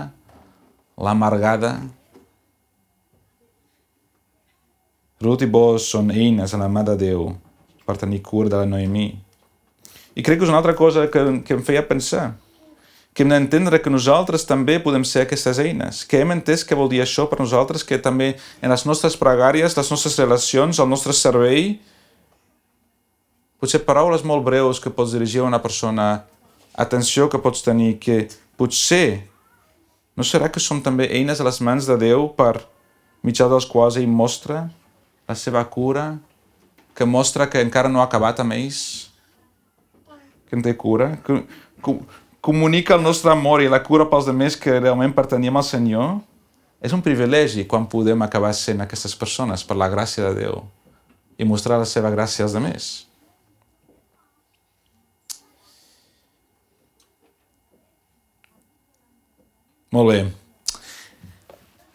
l'amargada. 1.00 1.76
Ruth 5.24 5.44
i 5.44 5.48
Bosch 5.48 5.88
són 5.88 6.12
eines 6.12 6.52
a 6.52 6.60
la 6.60 6.68
mà 6.68 6.84
de 6.84 6.98
Déu 7.00 7.30
per 7.84 7.96
tenir 8.00 8.20
cura 8.24 8.50
de 8.50 8.60
la 8.60 8.68
Noemí. 8.68 9.12
I 10.14 10.22
crec 10.22 10.40
que 10.40 10.44
és 10.44 10.52
una 10.52 10.60
altra 10.60 10.76
cosa 10.76 11.08
que, 11.08 11.22
que 11.46 11.56
em 11.56 11.62
feia 11.64 11.84
pensar 11.86 12.34
que 13.14 13.22
hem 13.22 13.30
d'entendre 13.30 13.78
que 13.78 13.92
nosaltres 13.94 14.42
també 14.42 14.80
podem 14.82 15.04
ser 15.06 15.22
aquestes 15.22 15.60
eines, 15.62 16.02
que 16.02 16.18
hem 16.18 16.34
entès 16.34 16.64
què 16.66 16.74
vol 16.74 16.90
dir 16.90 17.00
això 17.04 17.28
per 17.30 17.38
nosaltres, 17.38 17.86
que 17.86 18.00
també 18.02 18.32
en 18.60 18.74
les 18.74 18.82
nostres 18.90 19.14
pregàries, 19.16 19.76
les 19.78 19.90
nostres 19.94 20.18
relacions, 20.18 20.80
el 20.82 20.90
nostre 20.90 21.14
servei, 21.14 21.76
potser 23.62 23.84
paraules 23.86 24.26
molt 24.26 24.42
breus 24.42 24.82
que 24.82 24.90
pots 24.90 25.14
dirigir 25.14 25.44
a 25.44 25.46
una 25.46 25.62
persona, 25.62 26.24
atenció 26.74 27.28
que 27.30 27.38
pots 27.38 27.62
tenir, 27.62 28.00
que 28.02 28.26
potser 28.58 29.30
no 30.18 30.26
serà 30.26 30.50
que 30.50 30.62
som 30.62 30.82
també 30.82 31.06
eines 31.10 31.40
a 31.40 31.46
les 31.46 31.60
mans 31.62 31.86
de 31.86 31.96
Déu 31.98 32.28
per 32.34 32.64
mitjà 33.26 33.46
dels 33.50 33.66
quals 33.66 33.96
ell 33.98 34.10
mostra 34.10 34.68
la 35.26 35.38
seva 35.38 35.62
cura, 35.70 36.18
que 36.94 37.06
mostra 37.06 37.46
que 37.50 37.62
encara 37.62 37.90
no 37.90 38.02
ha 38.02 38.08
acabat 38.10 38.42
amb 38.42 38.54
ells, 38.58 39.10
que 40.50 40.58
en 40.58 40.62
té 40.62 40.74
cura, 40.78 41.14
que, 41.24 41.40
que 41.82 41.96
comunica 42.44 42.94
el 42.94 43.02
nostre 43.02 43.32
amor 43.32 43.62
i 43.64 43.70
la 43.72 43.80
cura 43.80 44.04
pels 44.04 44.26
demés 44.28 44.58
que 44.60 44.76
realment 44.76 45.14
perteníem 45.16 45.56
al 45.56 45.64
Senyor, 45.64 46.18
és 46.84 46.92
un 46.92 47.00
privilegi 47.00 47.64
quan 47.64 47.86
podem 47.88 48.20
acabar 48.20 48.50
sent 48.52 48.84
aquestes 48.84 49.16
persones 49.16 49.64
per 49.64 49.78
la 49.80 49.88
gràcia 49.88 50.26
de 50.26 50.42
Déu 50.42 50.60
i 51.40 51.48
mostrar 51.48 51.80
la 51.80 51.88
seva 51.88 52.12
gràcia 52.12 52.44
als 52.44 52.52
demés. 52.52 52.92
Molt 59.94 60.12
bé. 60.12 60.43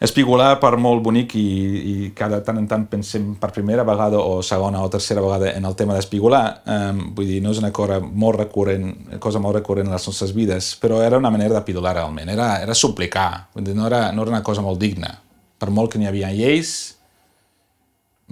Espigolar, 0.00 0.54
per 0.62 0.78
molt 0.80 1.02
bonic, 1.04 1.34
i, 1.36 1.48
i 1.76 1.94
cada 2.16 2.38
tant 2.40 2.56
en 2.56 2.64
tant 2.68 2.86
pensem 2.88 3.34
per 3.36 3.50
primera 3.52 3.84
vegada 3.84 4.16
o 4.16 4.38
segona 4.40 4.80
o 4.80 4.88
tercera 4.88 5.20
vegada 5.20 5.50
en 5.52 5.66
el 5.68 5.76
tema 5.76 5.92
d'espigolar, 5.92 6.44
um, 6.64 7.02
vull 7.18 7.28
dir, 7.28 7.42
no 7.44 7.52
és 7.52 7.60
una 7.60 7.68
cosa 7.76 7.98
molt 8.00 8.40
recurrent, 8.40 8.94
cosa 9.20 9.42
molt 9.44 9.58
recurrent 9.58 9.90
en 9.90 9.92
les 9.92 10.08
nostres 10.08 10.32
vides, 10.32 10.70
però 10.80 11.02
era 11.04 11.20
una 11.20 11.32
manera 11.34 11.58
de 11.58 11.62
pidolar 11.66 11.92
realment, 11.98 12.32
era, 12.32 12.54
era 12.64 12.76
suplicar, 12.78 13.50
vull 13.52 13.68
dir, 13.68 13.76
no, 13.76 13.84
era, 13.92 14.06
no 14.16 14.24
era 14.24 14.38
una 14.38 14.42
cosa 14.46 14.64
molt 14.64 14.80
digna. 14.80 15.12
Per 15.60 15.68
molt 15.68 15.92
que 15.92 16.00
n'hi 16.00 16.08
havia 16.08 16.32
lleis, 16.32 16.74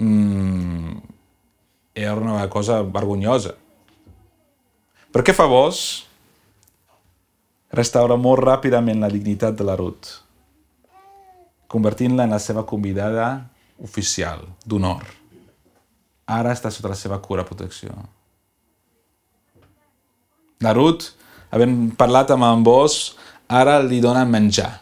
mm, 0.00 0.96
era 2.00 2.16
una 2.16 2.48
cosa 2.48 2.80
vergonyosa. 2.80 3.58
Per 5.12 5.20
què 5.20 5.36
fa 5.36 5.44
vos? 5.50 5.86
restaura 7.74 8.16
molt 8.16 8.40
ràpidament 8.44 9.00
la 9.02 9.10
dignitat 9.12 9.56
de 9.58 9.66
la 9.66 9.76
Ruth, 9.76 10.08
convertint-la 11.68 12.24
en 12.26 12.34
la 12.34 12.40
seva 12.42 12.64
convidada 12.66 13.28
oficial, 13.84 14.42
d'honor. 14.66 15.04
Ara 16.28 16.52
està 16.56 16.72
sota 16.72 16.90
la 16.92 16.98
seva 16.98 17.20
cura 17.24 17.44
protecció. 17.48 17.94
La 20.64 20.74
Ruth, 20.74 21.12
havent 21.54 21.92
parlat 21.96 22.32
amb 22.34 22.48
en 22.48 22.64
Bos, 22.66 23.14
ara 23.48 23.78
li 23.84 24.00
dona 24.04 24.24
menjar. 24.28 24.72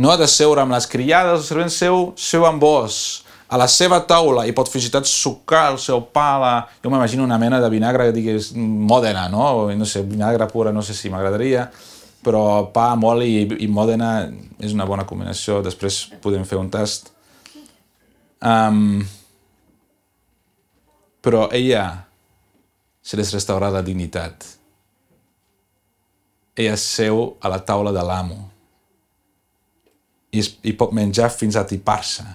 No 0.00 0.10
ha 0.10 0.16
de 0.16 0.26
seure 0.30 0.62
amb 0.62 0.72
les 0.72 0.88
criades, 0.88 1.42
el 1.42 1.46
servent 1.46 1.74
seu, 1.74 2.08
seu 2.16 2.46
amb 2.48 2.62
Bos, 2.62 3.22
a 3.52 3.58
la 3.60 3.66
seva 3.68 3.98
taula 4.08 4.46
i 4.48 4.54
pot 4.56 4.70
fins 4.72 4.86
i 4.88 4.90
tot 4.94 5.04
sucar 5.04 5.66
el 5.74 5.78
seu 5.78 6.00
pa 6.08 6.28
la... 6.40 6.52
Jo 6.80 6.88
m'imagino 6.88 7.26
una 7.26 7.36
mena 7.38 7.58
de 7.60 7.68
vinagre 7.68 8.08
que 8.08 8.16
digués 8.16 8.54
mòdena, 8.56 9.26
no? 9.28 9.68
No 9.76 9.88
sé, 9.88 10.00
vinagre 10.08 10.48
pura, 10.48 10.72
no 10.72 10.80
sé 10.80 10.96
si 10.96 11.12
m'agradaria, 11.12 11.66
però 12.22 12.70
pa 12.74 12.92
amb 12.94 13.06
oli 13.10 13.30
i, 13.42 13.42
i 13.64 13.68
mòdena 13.70 14.12
és 14.62 14.74
una 14.76 14.86
bona 14.88 15.06
combinació. 15.08 15.60
Després 15.64 16.04
podem 16.22 16.46
fer 16.48 16.60
un 16.60 16.70
tast. 16.72 17.10
Um, 18.42 19.02
però 21.22 21.48
ella 21.54 21.84
se 23.02 23.18
les 23.18 23.30
restaurà 23.34 23.70
la 23.70 23.82
dignitat. 23.82 24.46
Ella 26.58 26.76
seu 26.78 27.24
a 27.40 27.50
la 27.50 27.62
taula 27.66 27.94
de 27.94 28.02
l'amo 28.06 28.40
i, 30.32 30.42
i 30.68 30.72
pot 30.76 30.92
menjar 30.96 31.30
fins 31.32 31.56
a 31.56 31.64
tipar-se 31.68 32.26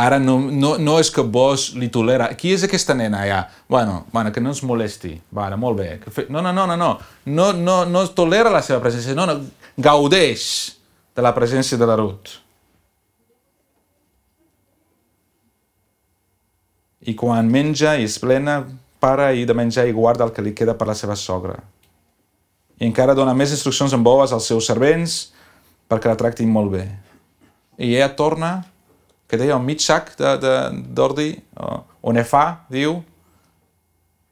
Ara 0.00 0.18
no, 0.22 0.38
no, 0.40 0.74
no 0.80 0.96
és 1.02 1.10
que 1.12 1.20
vos 1.20 1.70
li 1.76 1.90
tolera. 1.92 2.30
Qui 2.38 2.54
és 2.56 2.64
aquesta 2.64 2.96
nena 2.96 3.24
allà? 3.26 3.40
Bueno, 3.68 4.04
bueno 4.14 4.32
que 4.32 4.40
no 4.40 4.54
ens 4.54 4.62
molesti. 4.64 5.12
Vale, 5.36 5.58
molt 5.60 5.80
bé. 5.82 5.88
Que 6.00 6.12
fe... 6.14 6.26
No, 6.32 6.40
no, 6.40 6.54
no, 6.56 6.66
no, 6.70 6.76
no. 6.80 6.92
No, 7.28 7.50
no, 7.52 7.80
no 7.84 8.06
tolera 8.16 8.52
la 8.52 8.62
seva 8.64 8.80
presència. 8.80 9.16
No, 9.18 9.28
no. 9.28 9.40
Gaudeix 9.76 10.46
de 11.16 11.24
la 11.26 11.34
presència 11.36 11.76
de 11.76 11.88
la 11.90 11.98
Ruth. 12.00 12.40
i 17.00 17.14
quan 17.16 17.48
menja 17.48 17.96
i 17.96 18.04
es 18.04 18.18
plena, 18.20 18.64
para 19.00 19.30
i 19.32 19.46
de 19.48 19.56
menjar 19.56 19.86
i 19.88 19.96
guarda 19.96 20.26
el 20.26 20.34
que 20.36 20.44
li 20.44 20.52
queda 20.56 20.76
per 20.76 20.88
la 20.90 20.96
seva 20.96 21.16
sogra. 21.16 21.56
I 22.80 22.84
encara 22.88 23.16
dona 23.16 23.32
més 23.36 23.52
instruccions 23.54 23.94
en 23.96 24.04
boes 24.04 24.32
als 24.36 24.48
seus 24.50 24.68
servents 24.68 25.30
perquè 25.88 26.10
la 26.10 26.18
tractin 26.20 26.50
molt 26.52 26.72
bé. 26.74 26.84
I 27.80 27.94
ella 27.96 28.10
torna, 28.16 28.50
que 29.30 29.38
deia 29.38 29.58
mig 29.62 29.80
sac 29.84 30.12
d'ordi, 30.18 31.30
o 31.54 32.12
fa, 32.26 32.44
diu, 32.68 32.98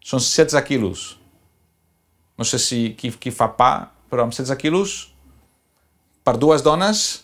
són 0.03 0.19
16 0.19 0.65
quilos. 0.67 1.07
No 2.39 2.47
sé 2.47 2.59
si 2.59 2.81
qui, 2.99 3.13
qui 3.15 3.31
fa 3.31 3.49
pa, 3.55 3.91
però 4.11 4.25
amb 4.25 4.35
16 4.35 4.59
quilos, 4.59 4.97
per 6.27 6.37
dues 6.37 6.65
dones, 6.67 7.23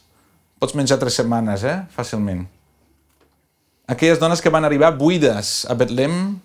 pots 0.63 0.75
menjar 0.79 1.01
tres 1.01 1.19
setmanes, 1.19 1.65
eh? 1.67 1.81
Fàcilment. 1.95 2.45
Aquelles 3.91 4.21
dones 4.23 4.41
que 4.41 4.53
van 4.53 4.65
arribar 4.65 4.95
buides 4.97 5.65
a 5.69 5.75
Betlem, 5.77 6.39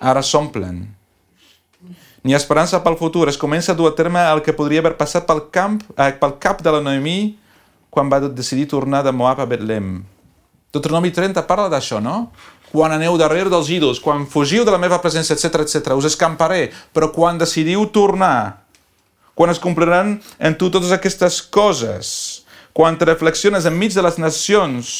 ara 0.00 0.22
s'omplen. 0.22 0.86
Ni 2.24 2.34
esperança 2.34 2.80
pel 2.82 2.96
futur. 2.98 3.28
Es 3.28 3.38
comença 3.38 3.72
a 3.72 3.76
dur 3.76 3.90
a 3.90 3.96
terme 3.96 4.22
el 4.32 4.42
que 4.42 4.54
podria 4.56 4.80
haver 4.82 4.96
passat 4.98 5.26
pel, 5.28 5.44
camp, 5.54 5.82
eh, 5.96 6.12
pel 6.18 6.38
cap 6.42 6.62
de 6.64 6.72
la 6.72 6.80
Noemí 6.84 7.36
quan 7.90 8.10
va 8.10 8.20
decidir 8.20 8.68
tornar 8.68 9.02
de 9.04 9.12
Moab 9.12 9.40
a 9.40 9.46
Betlem. 9.48 10.02
Deuteronomi 10.72 11.10
30 11.14 11.46
parla 11.48 11.70
d'això, 11.72 12.00
no? 12.04 12.28
Quan 12.68 12.92
aneu 12.92 13.16
darrere 13.16 13.48
dels 13.48 13.70
ídols, 13.72 14.00
quan 14.04 14.26
fugiu 14.28 14.66
de 14.68 14.74
la 14.74 14.80
meva 14.80 14.98
presència, 15.00 15.36
etc 15.36 15.62
etc, 15.64 15.94
us 15.96 16.10
escamparé, 16.10 16.68
però 16.92 17.08
quan 17.14 17.40
decidiu 17.40 17.86
tornar, 17.94 18.64
quan 19.34 19.48
es 19.48 19.60
compliran 19.62 20.18
en 20.38 20.58
tu 20.60 20.68
totes 20.68 20.92
aquestes 20.92 21.40
coses, 21.40 22.10
quan 22.76 22.98
te 23.00 23.08
reflexiones 23.08 23.64
enmig 23.64 23.96
de 23.96 24.04
les 24.04 24.20
nacions, 24.20 24.90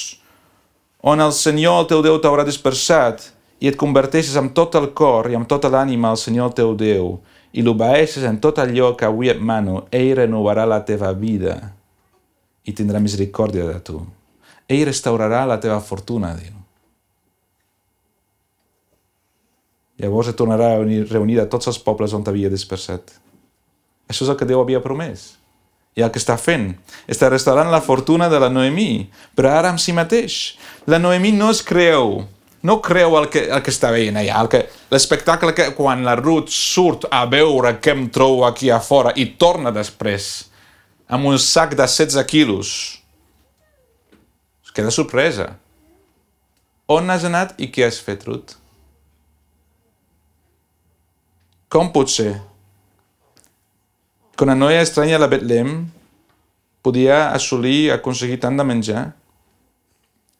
on 1.04 1.20
el 1.20 1.34
Senyor, 1.36 1.82
el 1.82 1.90
teu 1.92 2.00
Déu, 2.02 2.16
t'haurà 2.22 2.48
dispersat, 2.48 3.28
i 3.60 3.68
et 3.68 3.76
converteixes 3.76 4.36
amb 4.38 4.54
tot 4.54 4.76
el 4.78 4.92
cor 4.96 5.28
i 5.30 5.36
amb 5.36 5.48
tota 5.50 5.70
l'ànima 5.72 6.12
al 6.12 6.20
Senyor 6.20 6.50
el 6.50 6.58
teu 6.58 6.76
Déu 6.78 7.16
i 7.52 7.64
l'obeeixes 7.64 8.24
en 8.28 8.38
tot 8.42 8.60
allò 8.62 8.92
que 8.96 9.08
avui 9.08 9.32
et 9.32 9.40
mano, 9.40 9.86
ell 9.90 10.14
renovarà 10.20 10.66
la 10.68 10.84
teva 10.86 11.12
vida 11.12 11.56
i 12.64 12.74
tindrà 12.76 13.00
misericòrdia 13.02 13.66
de 13.66 13.80
tu. 13.82 14.02
Ell 14.68 14.84
restaurarà 14.88 15.44
la 15.48 15.58
teva 15.62 15.80
fortuna, 15.80 16.34
diu. 16.36 16.54
Llavors 19.98 20.30
et 20.30 20.36
tornarà 20.38 20.74
a 20.76 20.82
reunir 20.84 21.40
a 21.42 21.48
tots 21.50 21.70
els 21.72 21.80
pobles 21.82 22.12
on 22.14 22.22
t'havia 22.22 22.52
dispersat. 22.52 23.16
Això 24.08 24.24
és 24.24 24.30
el 24.30 24.38
que 24.38 24.46
Déu 24.46 24.60
havia 24.60 24.82
promès. 24.84 25.32
I 25.98 26.04
el 26.06 26.12
que 26.14 26.20
està 26.20 26.36
fent, 26.38 26.70
està 27.10 27.26
restaurant 27.32 27.72
la 27.72 27.82
fortuna 27.82 28.28
de 28.30 28.38
la 28.38 28.52
Noemí, 28.52 29.08
però 29.34 29.56
ara 29.56 29.72
amb 29.72 29.82
si 29.82 29.96
mateix. 29.96 30.58
La 30.86 31.00
Noemí 31.02 31.32
no 31.34 31.50
es 31.50 31.64
creu 31.66 32.20
no 32.62 32.80
creu 32.82 33.16
el 33.18 33.28
que, 33.30 33.44
el 33.54 33.62
que 33.62 33.70
està 33.70 33.92
veient 33.94 34.18
allà, 34.18 34.42
l'espectacle 34.90 35.54
que 35.54 35.70
quan 35.76 36.02
la 36.06 36.16
Ruth 36.18 36.50
surt 36.50 37.06
a 37.10 37.24
veure 37.30 37.76
què 37.78 37.94
em 37.94 38.08
trobo 38.10 38.44
aquí 38.48 38.70
a 38.70 38.80
fora 38.82 39.12
i 39.14 39.28
torna 39.38 39.70
després 39.70 40.48
amb 41.08 41.30
un 41.30 41.38
sac 41.38 41.76
de 41.78 41.86
16 41.86 42.24
quilos. 42.28 42.97
Queda 44.78 44.92
sorpresa. 44.94 45.56
On 46.86 47.10
has 47.10 47.24
anat 47.26 47.56
i 47.58 47.66
què 47.66 47.82
has 47.82 47.96
fet, 47.98 48.22
Ruth? 48.28 48.52
Com 51.66 51.90
pot 51.90 52.12
ser 52.14 52.36
que 54.38 54.46
una 54.46 54.54
noia 54.54 54.84
estranya 54.86 55.18
a 55.18 55.24
la 55.24 55.26
Betlem 55.32 55.72
podia 56.86 57.32
assolir, 57.32 57.90
aconseguir 57.90 58.38
tant 58.38 58.54
de 58.54 58.68
menjar? 58.70 59.02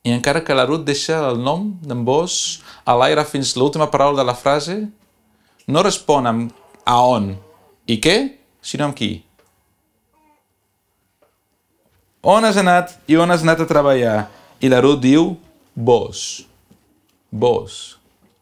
I 0.07 0.15
encara 0.15 0.47
que 0.47 0.55
la 0.55 0.69
Ruth 0.71 0.87
deixa 0.87 1.19
el 1.33 1.43
nom 1.43 1.73
d'en 1.83 2.07
Bos 2.07 2.63
a 2.87 2.95
l'aire 2.95 3.27
fins 3.27 3.57
l'última 3.59 3.91
paraula 3.91 4.23
de 4.23 4.31
la 4.31 4.39
frase, 4.39 4.85
no 5.67 5.83
respon 5.83 6.31
amb 6.31 6.55
a 6.87 7.01
on 7.11 7.33
i 7.91 7.99
què, 7.99 8.21
sinó 8.63 8.87
amb 8.87 9.03
qui. 9.03 9.17
On 12.23 12.45
has 12.45 12.57
anat 12.59 12.97
i 13.07 13.17
on 13.17 13.31
has 13.31 13.45
anat 13.47 13.63
a 13.63 13.69
treballar? 13.69 14.27
I 14.61 14.69
la 14.69 14.81
Ruth 14.83 15.01
diu, 15.03 15.37
vos. 15.75 16.43
Vos. 17.31 17.99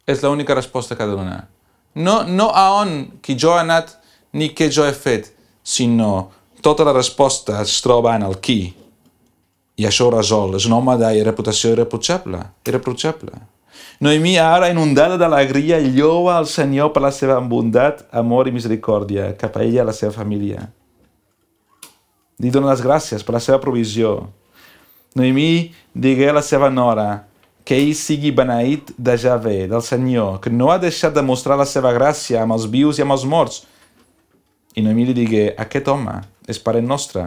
És 0.08 0.22
l'única 0.22 0.54
resposta 0.56 0.96
que 0.96 1.04
ha 1.04 1.10
de 1.10 1.18
donar. 1.18 1.44
No, 1.94 2.22
no 2.24 2.48
a 2.54 2.70
on 2.80 3.20
qui 3.20 3.36
jo 3.36 3.52
he 3.52 3.60
anat 3.60 3.92
ni 4.32 4.50
què 4.56 4.70
jo 4.72 4.84
he 4.86 4.94
fet, 4.96 5.28
sinó 5.64 6.30
tota 6.64 6.84
la 6.84 6.94
resposta 6.96 7.60
es 7.62 7.76
troba 7.84 8.16
en 8.16 8.24
el 8.26 8.38
qui. 8.40 8.74
I 9.76 9.84
això 9.84 10.08
ho 10.08 10.14
resol. 10.14 10.56
És 10.56 10.64
un 10.68 10.72
home 10.76 10.96
de 11.00 11.12
reputació 11.24 11.74
irreprotxable. 11.74 12.40
Irreprotxable. 12.64 13.36
Noemí, 14.00 14.36
ara 14.40 14.70
inundada 14.72 15.16
d'alegria, 15.20 15.78
lloa 15.80 16.38
al 16.40 16.48
Senyor 16.48 16.90
per 16.92 17.04
la 17.04 17.12
seva 17.12 17.38
bondat, 17.40 18.02
amor 18.12 18.48
i 18.48 18.52
misericòrdia 18.56 19.30
cap 19.40 19.56
a 19.56 19.64
ella 19.64 19.80
i 19.80 19.84
a 19.84 19.88
la 19.88 19.94
seva 19.96 20.12
família. 20.16 20.66
Li 22.42 22.52
dona 22.52 22.72
les 22.72 22.82
gràcies 22.84 23.24
per 23.24 23.36
la 23.36 23.40
seva 23.40 23.60
provisió. 23.62 24.26
Noemí 25.16 25.72
digué 25.94 26.28
a 26.28 26.36
la 26.36 26.44
seva 26.44 26.68
nora 26.68 27.24
que 27.66 27.78
ell 27.80 27.94
sigui 27.98 28.30
beneït 28.30 28.92
de 28.98 29.16
Javé, 29.18 29.64
del 29.70 29.82
Senyor, 29.82 30.36
que 30.44 30.52
no 30.52 30.68
ha 30.70 30.78
deixat 30.78 31.16
de 31.16 31.24
mostrar 31.24 31.56
la 31.58 31.66
seva 31.66 31.90
gràcia 31.96 32.42
amb 32.42 32.54
els 32.54 32.68
vius 32.70 33.00
i 33.00 33.04
amb 33.06 33.16
els 33.16 33.24
morts. 33.26 33.64
I 34.76 34.84
Noemí 34.84 35.08
li 35.08 35.16
digué, 35.16 35.46
aquest 35.56 35.88
home 35.88 36.20
és 36.46 36.60
parent 36.62 36.86
nostre, 36.86 37.24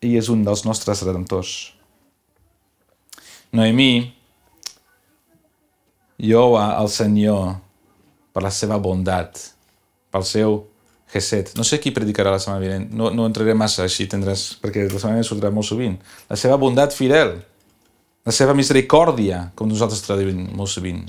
i 0.00 0.16
és 0.16 0.30
un 0.32 0.42
dels 0.46 0.64
nostres 0.64 1.04
redemptors. 1.04 1.52
Noemí 3.52 4.14
lloa 6.18 6.70
al 6.78 6.88
Senyor 6.88 7.56
per 8.32 8.42
la 8.44 8.52
seva 8.54 8.78
bondat, 8.80 9.36
pel 10.10 10.24
seu 10.24 10.58
Geset. 11.10 11.54
No 11.58 11.66
sé 11.66 11.80
qui 11.82 11.90
predicarà 11.94 12.30
la 12.30 12.38
setmana 12.42 12.62
vinent, 12.62 12.86
no, 12.94 13.10
no 13.10 13.26
entraré 13.26 13.54
massa, 13.58 13.82
així 13.86 14.06
tindràs, 14.10 14.46
perquè 14.62 14.86
la 14.86 14.94
setmana 14.94 15.18
vinent 15.18 15.28
sortirà 15.30 15.50
molt 15.54 15.66
sovint. 15.66 15.98
La 16.30 16.38
seva 16.38 16.58
bondat 16.60 16.94
fidel, 16.94 17.36
la 18.26 18.34
seva 18.36 18.54
misericòrdia, 18.54 19.48
com 19.58 19.70
nosaltres 19.70 20.04
traduïm 20.06 20.46
molt 20.54 20.70
sovint. 20.70 21.02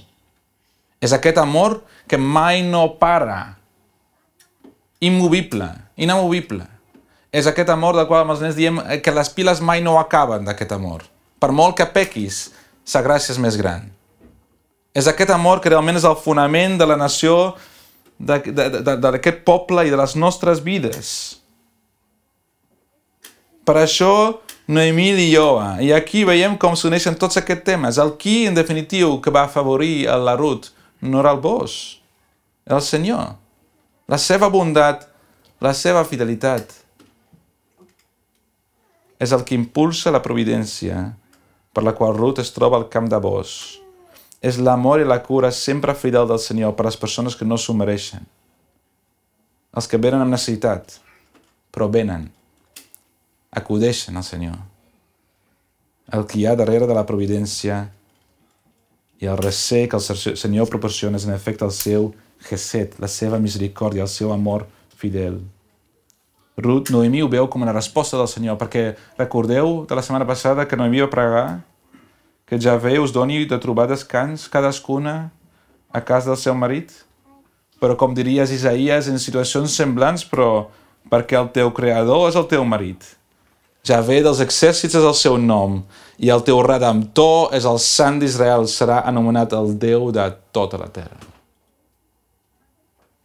És 1.02 1.14
aquest 1.14 1.38
amor 1.42 1.82
que 2.10 2.18
mai 2.18 2.62
no 2.66 2.88
para, 3.02 3.58
immovible, 5.02 5.70
inamovible 5.98 6.66
és 7.32 7.48
aquest 7.48 7.70
amor 7.72 7.96
del 7.96 8.08
qual 8.10 8.28
els 8.28 8.44
nens 8.44 8.58
diem 8.58 8.80
que 9.04 9.14
les 9.16 9.30
piles 9.32 9.62
mai 9.64 9.80
no 9.84 9.96
acaben 10.00 10.44
d'aquest 10.46 10.74
amor. 10.76 11.06
Per 11.40 11.52
molt 11.56 11.78
que 11.80 11.88
pequis, 11.88 12.50
sa 12.84 13.02
gràcia 13.06 13.32
és 13.34 13.40
més 13.40 13.56
gran. 13.58 13.88
És 14.94 15.08
aquest 15.08 15.32
amor 15.32 15.62
que 15.64 15.72
realment 15.72 15.96
és 15.96 16.08
el 16.08 16.18
fonament 16.20 16.76
de 16.78 16.88
la 16.90 17.00
nació, 17.00 17.56
d'aquest 18.22 19.44
poble 19.48 19.86
i 19.88 19.92
de 19.94 20.00
les 20.00 20.16
nostres 20.16 20.62
vides. 20.64 21.12
Per 23.66 23.78
això, 23.78 24.42
Noemí 24.72 25.10
i 25.12 25.30
Ioa. 25.32 25.82
I 25.84 25.92
aquí 25.94 26.24
veiem 26.28 26.58
com 26.58 26.78
s'uneixen 26.78 27.18
tots 27.20 27.40
aquests 27.42 27.66
temes. 27.68 27.98
El 28.02 28.16
qui, 28.22 28.46
en 28.48 28.58
definitiu, 28.58 29.18
que 29.22 29.34
va 29.34 29.46
afavorir 29.50 30.06
la 30.08 30.38
Ruth 30.40 30.72
no 31.02 31.20
era 31.20 31.34
el 31.34 31.42
bos, 31.42 32.02
era 32.66 32.78
el 32.78 32.86
Senyor. 32.86 33.36
La 34.08 34.18
seva 34.18 34.50
bondat, 34.50 35.08
la 35.62 35.74
seva 35.74 36.06
fidelitat 36.06 36.78
és 39.22 39.32
el 39.32 39.44
que 39.46 39.54
impulsa 39.54 40.12
la 40.14 40.24
providència, 40.26 41.12
per 41.72 41.84
la 41.86 41.94
qual 41.94 42.18
Ruth 42.18 42.42
es 42.42 42.50
troba 42.56 42.80
al 42.80 42.90
camp 42.90 43.10
de 43.12 43.20
Bos. 43.22 43.81
És 44.42 44.58
l'amor 44.58 45.02
i 45.02 45.06
la 45.06 45.22
cura 45.22 45.52
sempre 45.54 45.94
fidel 45.94 46.28
del 46.28 46.42
Senyor 46.42 46.74
per 46.76 46.86
a 46.86 46.90
les 46.90 46.98
persones 46.98 47.38
que 47.38 47.46
no 47.46 47.60
s'ho 47.62 47.76
mereixen. 47.78 48.26
Els 49.78 49.88
que 49.88 50.00
venen 50.02 50.24
amb 50.24 50.34
necessitat, 50.34 50.98
però 51.72 51.88
venen, 51.88 52.26
acudeixen 53.52 54.18
al 54.18 54.26
Senyor. 54.28 54.58
El 56.12 56.26
que 56.28 56.42
hi 56.42 56.48
ha 56.50 56.58
darrere 56.60 56.90
de 56.90 56.98
la 56.98 57.06
providència 57.08 57.86
i 59.22 59.30
el 59.30 59.38
recer 59.38 59.86
que 59.88 60.02
el 60.02 60.38
Senyor 60.42 60.68
proporciona 60.68 61.22
és 61.22 61.30
en 61.30 61.36
efecte 61.38 61.64
el 61.64 61.72
seu 61.72 62.10
geset, 62.50 62.98
la 63.00 63.08
seva 63.08 63.40
misericòrdia, 63.40 64.08
el 64.08 64.12
seu 64.12 64.34
amor 64.34 64.66
fidel. 64.98 65.38
Ruth, 66.58 66.90
Noemí 66.92 67.22
ho 67.22 67.30
veu 67.30 67.48
com 67.48 67.62
una 67.62 67.74
resposta 67.74 68.18
del 68.18 68.28
Senyor, 68.28 68.58
perquè 68.60 68.96
recordeu 69.18 69.84
de 69.88 69.96
la 69.96 70.04
setmana 70.04 70.28
passada 70.28 70.66
que 70.68 70.78
Noemí 70.78 71.06
va 71.06 71.14
pregar 71.14 71.46
que 72.52 72.60
Javé 72.60 73.00
us 73.00 73.14
doni 73.16 73.46
de 73.48 73.58
trobar 73.64 73.88
descans 73.88 74.50
cadascuna 74.52 75.32
a 75.88 76.02
casa 76.04 76.34
del 76.34 76.38
seu 76.38 76.52
marit? 76.52 76.92
Però 77.80 77.96
com 77.96 78.12
diries 78.12 78.52
Isaías, 78.52 79.08
en 79.08 79.16
situacions 79.24 79.72
semblants, 79.72 80.26
però 80.28 80.68
perquè 81.08 81.38
el 81.40 81.48
teu 81.56 81.70
creador 81.72 82.26
és 82.28 82.36
el 82.36 82.50
teu 82.52 82.66
marit. 82.68 83.06
Javé 83.88 84.18
dels 84.26 84.42
exèrcits 84.44 84.98
és 85.00 85.08
el 85.08 85.16
seu 85.16 85.38
nom, 85.40 85.78
i 86.20 86.28
el 86.28 86.44
teu 86.44 86.60
redemptor 86.60 87.56
és 87.56 87.64
el 87.64 87.80
sant 87.80 88.20
d'Israel, 88.20 88.68
serà 88.68 89.00
anomenat 89.08 89.56
el 89.56 89.72
Déu 89.80 90.10
de 90.12 90.26
tota 90.52 90.82
la 90.82 90.90
terra. 90.92 91.24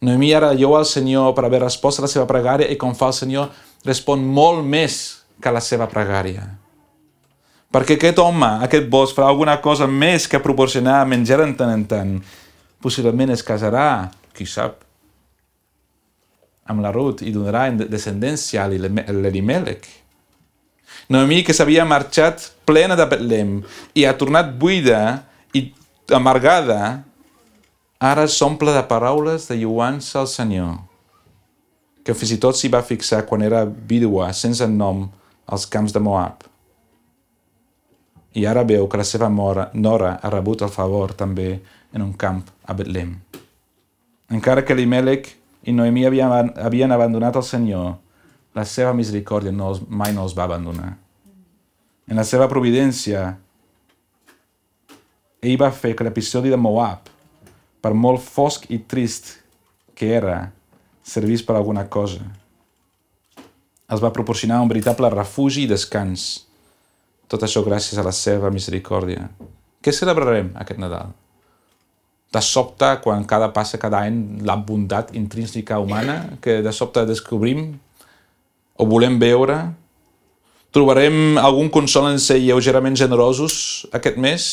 Noemí 0.07 0.31
ara 0.31 0.53
lloa 0.55 0.79
al 0.85 0.87
Senyor 0.87 1.35
per 1.35 1.43
haver 1.49 1.65
respost 1.65 1.99
a 1.99 2.07
la 2.07 2.11
seva 2.13 2.29
pregària 2.31 2.71
i 2.71 2.79
com 2.79 2.95
fa 2.95 3.11
el 3.11 3.19
Senyor 3.19 3.51
respon 3.83 4.23
molt 4.23 4.63
més 4.63 5.01
que 5.43 5.51
la 5.51 5.59
seva 5.59 5.89
pregària. 5.91 6.47
Perquè 7.77 7.93
aquest 7.93 8.17
home, 8.17 8.47
aquest 8.65 8.87
bosc, 8.89 9.13
farà 9.13 9.27
alguna 9.29 9.59
cosa 9.61 9.85
més 9.85 10.23
que 10.25 10.41
proporcionar 10.41 11.03
menjar 11.05 11.43
en 11.43 11.51
tant 11.53 11.69
en 11.69 11.83
tant. 11.85 12.15
Possiblement 12.81 13.29
es 13.29 13.43
casarà, 13.45 14.09
qui 14.33 14.47
sap, 14.49 14.79
amb 16.65 16.81
la 16.81 16.89
Ruth 16.95 17.21
i 17.21 17.35
donarà 17.35 17.67
descendència 17.83 18.63
a 18.63 18.71
l'Elimelec. 19.13 19.85
Noemí, 21.13 21.43
que 21.45 21.53
s'havia 21.53 21.85
marxat 21.85 22.49
plena 22.65 22.97
de 22.97 23.05
Betlem 23.13 23.53
i 23.93 24.07
ha 24.09 24.17
tornat 24.17 24.57
buida 24.57 25.21
i 25.53 25.67
amargada, 26.17 26.81
ara 28.01 28.25
s'omple 28.25 28.73
de 28.73 28.83
paraules 28.89 29.45
de 29.51 29.61
lluança 29.61 30.23
al 30.25 30.33
Senyor, 30.33 30.79
que 32.01 32.17
fins 32.17 32.33
i 32.33 32.41
tot 32.41 32.57
s'hi 32.57 32.73
va 32.73 32.81
fixar 32.81 33.21
quan 33.29 33.45
era 33.45 33.67
vídua 33.69 34.33
sense 34.33 34.65
nom 34.65 35.11
als 35.45 35.69
camps 35.69 35.93
de 35.93 36.01
Moab. 36.01 36.56
I 38.35 38.45
ara 38.45 38.63
veu 38.67 38.87
que 38.87 38.99
la 38.99 39.05
seva 39.07 39.29
mora, 39.29 39.69
nora 39.73 40.17
ha 40.21 40.29
rebut 40.29 40.61
el 40.61 40.73
favor 40.73 41.13
també 41.13 41.59
en 41.93 42.03
un 42.03 42.13
camp 42.13 42.43
a 42.65 42.73
Betlem. 42.73 43.15
Encara 44.29 44.65
que 44.65 44.75
Elimelec 44.75 45.31
i 45.63 45.73
Noemí 45.73 46.05
havien, 46.05 46.51
havien 46.59 46.91
abandonat 46.91 47.35
el 47.39 47.45
Senyor, 47.47 47.95
la 48.55 48.65
seva 48.65 48.93
misericòrdia 48.93 49.53
no 49.53 49.73
mai 49.87 50.13
no 50.13 50.23
els 50.27 50.35
va 50.37 50.47
abandonar. 50.47 50.95
En 52.07 52.19
la 52.19 52.25
seva 52.27 52.47
providència, 52.47 53.35
ell 55.41 55.59
va 55.59 55.71
fer 55.71 55.93
que 55.95 56.07
l'episodi 56.07 56.49
de 56.49 56.59
Moab, 56.59 57.11
per 57.83 57.93
molt 57.93 58.23
fosc 58.23 58.65
i 58.73 58.79
trist 58.79 59.35
que 59.95 60.09
era, 60.17 60.51
servís 61.03 61.43
per 61.45 61.55
alguna 61.55 61.85
cosa. 61.87 62.25
Els 63.87 64.03
va 64.03 64.11
proporcionar 64.11 64.59
un 64.63 64.71
veritable 64.71 65.09
refugi 65.13 65.63
i 65.63 65.69
descans. 65.69 66.46
Tot 67.27 67.43
això 67.43 67.63
gràcies 67.65 67.99
a 67.99 68.05
la 68.05 68.13
seva 68.15 68.51
misericòrdia. 68.53 69.27
Què 69.83 69.91
celebrarem 69.91 70.53
aquest 70.55 70.79
Nadal? 70.79 71.11
De 72.31 72.41
sobte, 72.43 72.87
quan 73.03 73.23
cada 73.27 73.49
passa 73.55 73.79
cada 73.79 74.01
any 74.07 74.43
la 74.47 74.57
bondat 74.59 75.13
intrínseca 75.15 75.79
humana 75.79 76.37
que 76.43 76.59
de 76.63 76.71
sobte 76.75 77.05
descobrim 77.07 77.69
o 78.75 78.87
volem 78.87 79.19
veure? 79.19 79.57
Trobarem 80.75 81.37
algun 81.39 81.71
consol 81.71 82.09
en 82.11 82.19
ser 82.19 82.39
lleugerament 82.43 82.95
generosos 82.99 83.87
aquest 83.95 84.19
mes? 84.19 84.47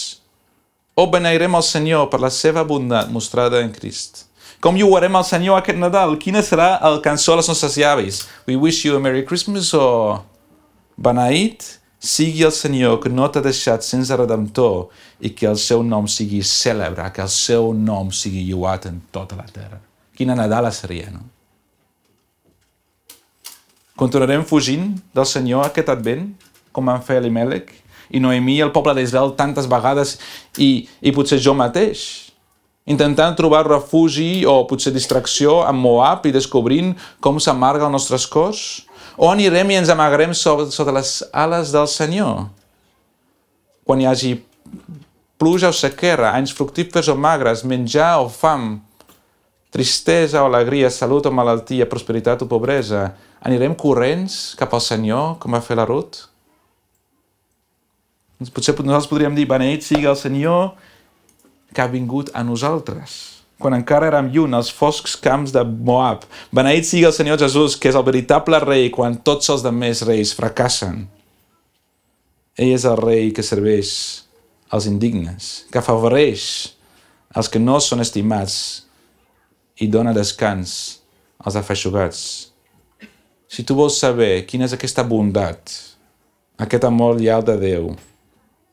O 0.95 1.09
beneirem 1.11 1.55
el 1.59 1.67
Senyor 1.67 2.07
per 2.11 2.23
la 2.23 2.31
seva 2.31 2.63
bondat 2.67 3.11
mostrada 3.11 3.63
en 3.63 3.73
Crist? 3.75 4.29
Com 4.63 4.79
lluarem 4.79 5.15
el 5.19 5.27
Senyor 5.27 5.59
aquest 5.59 5.79
Nadal? 5.79 6.15
Quina 6.23 6.43
serà 6.47 6.77
el 6.89 7.01
cançó 7.05 7.35
dels 7.35 7.51
nostres 7.51 7.79
llavis? 7.79 8.23
We 8.47 8.55
wish 8.57 8.87
you 8.87 8.95
a 8.97 9.03
Merry 9.03 9.27
Christmas 9.27 9.75
o 9.75 10.23
beneït 10.97 11.84
sigui 12.05 12.45
el 12.45 12.53
Senyor 12.53 12.99
que 13.01 13.09
no 13.09 13.27
t'ha 13.33 13.41
deixat 13.45 13.85
sense 13.87 14.15
redemptor 14.17 14.91
i 15.25 15.33
que 15.33 15.49
el 15.49 15.57
seu 15.61 15.83
nom 15.83 16.09
sigui 16.11 16.43
cèlebre, 16.45 17.07
que 17.17 17.25
el 17.25 17.33
seu 17.33 17.73
nom 17.73 18.13
sigui 18.13 18.45
lluat 18.51 18.91
en 18.91 19.01
tota 19.15 19.39
la 19.41 19.47
terra. 19.49 19.81
Quina 20.15 20.37
Nadala 20.37 20.71
seria, 20.73 21.09
no? 21.11 21.25
Continuarem 23.97 24.45
fugint 24.45 24.91
del 25.15 25.27
Senyor 25.31 25.69
aquest 25.69 25.89
advent, 25.93 26.29
com 26.75 26.91
van 26.91 27.03
fer 27.07 27.21
Elimelec 27.21 27.71
i 28.11 28.21
Noemí 28.21 28.59
i 28.59 28.65
el 28.65 28.73
poble 28.75 28.95
d'Israel 28.99 29.33
tantes 29.39 29.69
vegades 29.71 30.17
i, 30.59 30.87
i 31.01 31.13
potser 31.15 31.39
jo 31.43 31.55
mateix, 31.57 32.03
intentant 32.91 33.37
trobar 33.39 33.65
refugi 33.69 34.45
o 34.51 34.59
potser 34.69 34.93
distracció 34.93 35.63
amb 35.65 35.81
Moab 35.87 36.27
i 36.27 36.35
descobrint 36.35 36.93
com 37.25 37.39
s'amarga 37.41 37.87
el 37.87 37.95
nostre 37.95 38.19
cos? 38.31 38.85
O 39.17 39.31
anirem 39.31 39.71
i 39.71 39.79
ens 39.79 39.91
amagarem 39.93 40.33
sota 40.35 40.93
les 40.95 41.21
ales 41.33 41.71
del 41.75 41.87
Senyor? 41.91 42.49
Quan 43.87 44.01
hi 44.01 44.09
hagi 44.11 44.33
pluja 45.39 45.71
o 45.71 45.77
sequera, 45.77 46.33
anys 46.35 46.55
fructífers 46.57 47.11
o 47.13 47.17
magres, 47.19 47.63
menjar 47.63 48.17
o 48.23 48.29
fam, 48.33 48.81
tristesa 49.75 50.43
o 50.43 50.49
alegria, 50.49 50.91
salut 50.91 51.27
o 51.27 51.33
malaltia, 51.35 51.87
prosperitat 51.91 52.43
o 52.43 52.49
pobresa, 52.51 53.13
anirem 53.45 53.75
corrents 53.75 54.55
cap 54.59 54.75
al 54.75 54.83
Senyor, 54.83 55.37
com 55.43 55.55
va 55.55 55.63
fer 55.63 55.77
la 55.79 55.87
Ruth? 55.87 56.27
Potser 58.55 58.75
nosaltres 58.79 59.11
podríem 59.11 59.35
dir, 59.37 59.47
beneït 59.51 59.87
sigui 59.87 60.09
el 60.11 60.19
Senyor 60.19 60.75
que 61.75 61.83
ha 61.83 61.91
vingut 61.91 62.31
a 62.35 62.43
nosaltres, 62.47 63.34
quan 63.59 63.77
encara 63.77 64.09
érem 64.11 64.31
lluny 64.35 64.55
als 64.57 64.71
foscs 64.75 65.15
camps 65.21 65.53
de 65.55 65.63
Moab. 65.65 66.27
Beneït 66.55 66.89
sigui 66.89 67.07
el 67.09 67.15
Senyor 67.17 67.39
Jesús, 67.41 67.77
que 67.79 67.91
és 67.91 67.99
el 67.99 68.07
veritable 68.07 68.61
rei 68.65 68.91
quan 68.95 69.17
tots 69.17 69.51
els 69.53 69.65
demés 69.65 70.03
reis 70.07 70.35
fracassen. 70.37 71.05
Ell 72.59 72.75
és 72.75 72.85
el 72.87 72.99
rei 73.01 73.33
que 73.35 73.43
serveix 73.43 73.91
als 74.71 74.87
indignes, 74.91 75.65
que 75.71 75.81
afavoreix 75.81 76.75
els 77.35 77.51
que 77.51 77.63
no 77.63 77.81
són 77.83 78.03
estimats 78.03 78.57
i 79.83 79.89
dona 79.91 80.15
descans 80.15 81.01
als 81.39 81.59
afeixugats. 81.59 82.21
Si 83.51 83.63
tu 83.67 83.75
vols 83.79 83.99
saber 83.99 84.47
quina 84.47 84.67
és 84.69 84.75
aquesta 84.75 85.03
bondat, 85.07 85.75
aquest 86.59 86.87
amor 86.87 87.19
lleal 87.19 87.43
de 87.47 87.59
Déu, 87.59 87.93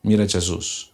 mira 0.06 0.30
Jesús. 0.30 0.91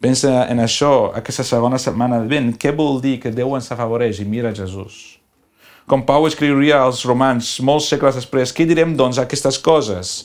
Pensa 0.00 0.46
en 0.48 0.62
això 0.64 1.10
aquesta 1.16 1.44
segona 1.44 1.78
setmana 1.78 2.22
de 2.22 2.30
vent. 2.30 2.54
Què 2.56 2.72
vol 2.76 3.02
dir 3.04 3.18
que 3.20 3.32
Déu 3.34 3.52
ens 3.56 3.68
afavoreix 3.72 4.22
i 4.22 4.28
mira 4.28 4.54
Jesús? 4.56 5.20
Com 5.90 6.06
Pau 6.08 6.24
escriuria 6.28 6.80
als 6.80 7.04
romans 7.04 7.58
molts 7.66 7.90
segles 7.92 8.16
després, 8.16 8.54
què 8.54 8.64
direm 8.68 8.96
doncs 8.96 9.18
a 9.18 9.26
aquestes 9.26 9.58
coses? 9.60 10.24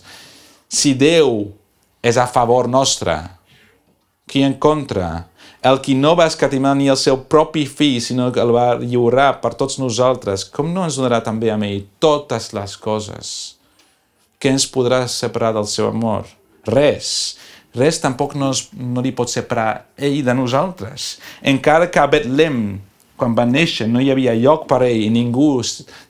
Si 0.70 0.94
Déu 0.96 1.50
és 2.06 2.18
a 2.22 2.28
favor 2.30 2.70
nostre, 2.72 3.18
qui 4.30 4.46
en 4.46 4.56
contra? 4.62 5.28
el 5.66 5.80
qui 5.82 5.96
no 5.98 6.14
va 6.14 6.28
escatimar 6.30 6.76
ni 6.78 6.92
el 6.94 6.98
seu 7.02 7.18
propi 7.26 7.64
fill, 7.66 7.98
sinó 8.04 8.28
que 8.32 8.42
el 8.44 8.52
va 8.54 8.76
lliurar 8.78 9.40
per 9.42 9.56
tots 9.58 9.80
nosaltres, 9.82 10.44
com 10.54 10.70
no 10.74 10.84
ens 10.86 11.00
donarà 11.00 11.24
també 11.26 11.50
a 11.50 11.58
ell 11.58 11.88
totes 12.00 12.52
les 12.54 12.76
coses? 12.78 13.30
Què 14.38 14.52
ens 14.54 14.68
podrà 14.70 15.08
separar 15.10 15.56
del 15.56 15.66
seu 15.66 15.90
amor? 15.90 16.30
Res. 16.70 17.10
Res 17.76 18.00
tampoc 18.00 18.38
no, 18.40 18.54
es, 18.56 18.70
no 18.72 19.04
li 19.04 19.12
pot 19.16 19.32
separar 19.32 19.86
ell 19.98 20.22
de 20.24 20.36
nosaltres. 20.36 21.16
Encara 21.44 21.90
que 21.92 22.00
a 22.00 22.08
Betlem, 22.08 22.60
quan 23.20 23.36
va 23.36 23.44
néixer, 23.48 23.88
no 23.92 24.00
hi 24.00 24.12
havia 24.12 24.36
lloc 24.40 24.64
per 24.70 24.82
ell 24.88 25.04
i 25.04 25.12
ningú 25.12 25.60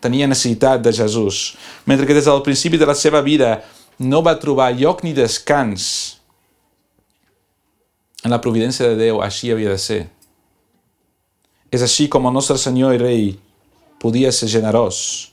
tenia 0.01 0.29
necessitat 0.29 0.83
de 0.85 0.93
Jesús, 0.93 1.55
mentre 1.85 2.05
que 2.05 2.17
des 2.17 2.29
del 2.29 2.43
principi 2.45 2.77
de 2.77 2.85
la 2.85 2.97
seva 2.97 3.21
vida 3.25 3.59
no 3.97 4.21
va 4.21 4.37
trobar 4.37 4.73
lloc 4.77 5.01
ni 5.03 5.13
descans 5.17 6.19
en 8.25 8.33
la 8.33 8.41
providència 8.41 8.89
de 8.89 8.97
Déu 8.97 9.21
així 9.21 9.51
havia 9.53 9.73
de 9.73 9.81
ser. 9.81 10.01
És 11.69 11.83
així 11.85 12.07
com 12.09 12.25
el 12.25 12.33
nostre 12.33 12.57
Senyor 12.57 12.95
i 12.95 13.01
Rei 13.01 13.25
podia 14.01 14.31
ser 14.33 14.49
generós. 14.49 15.31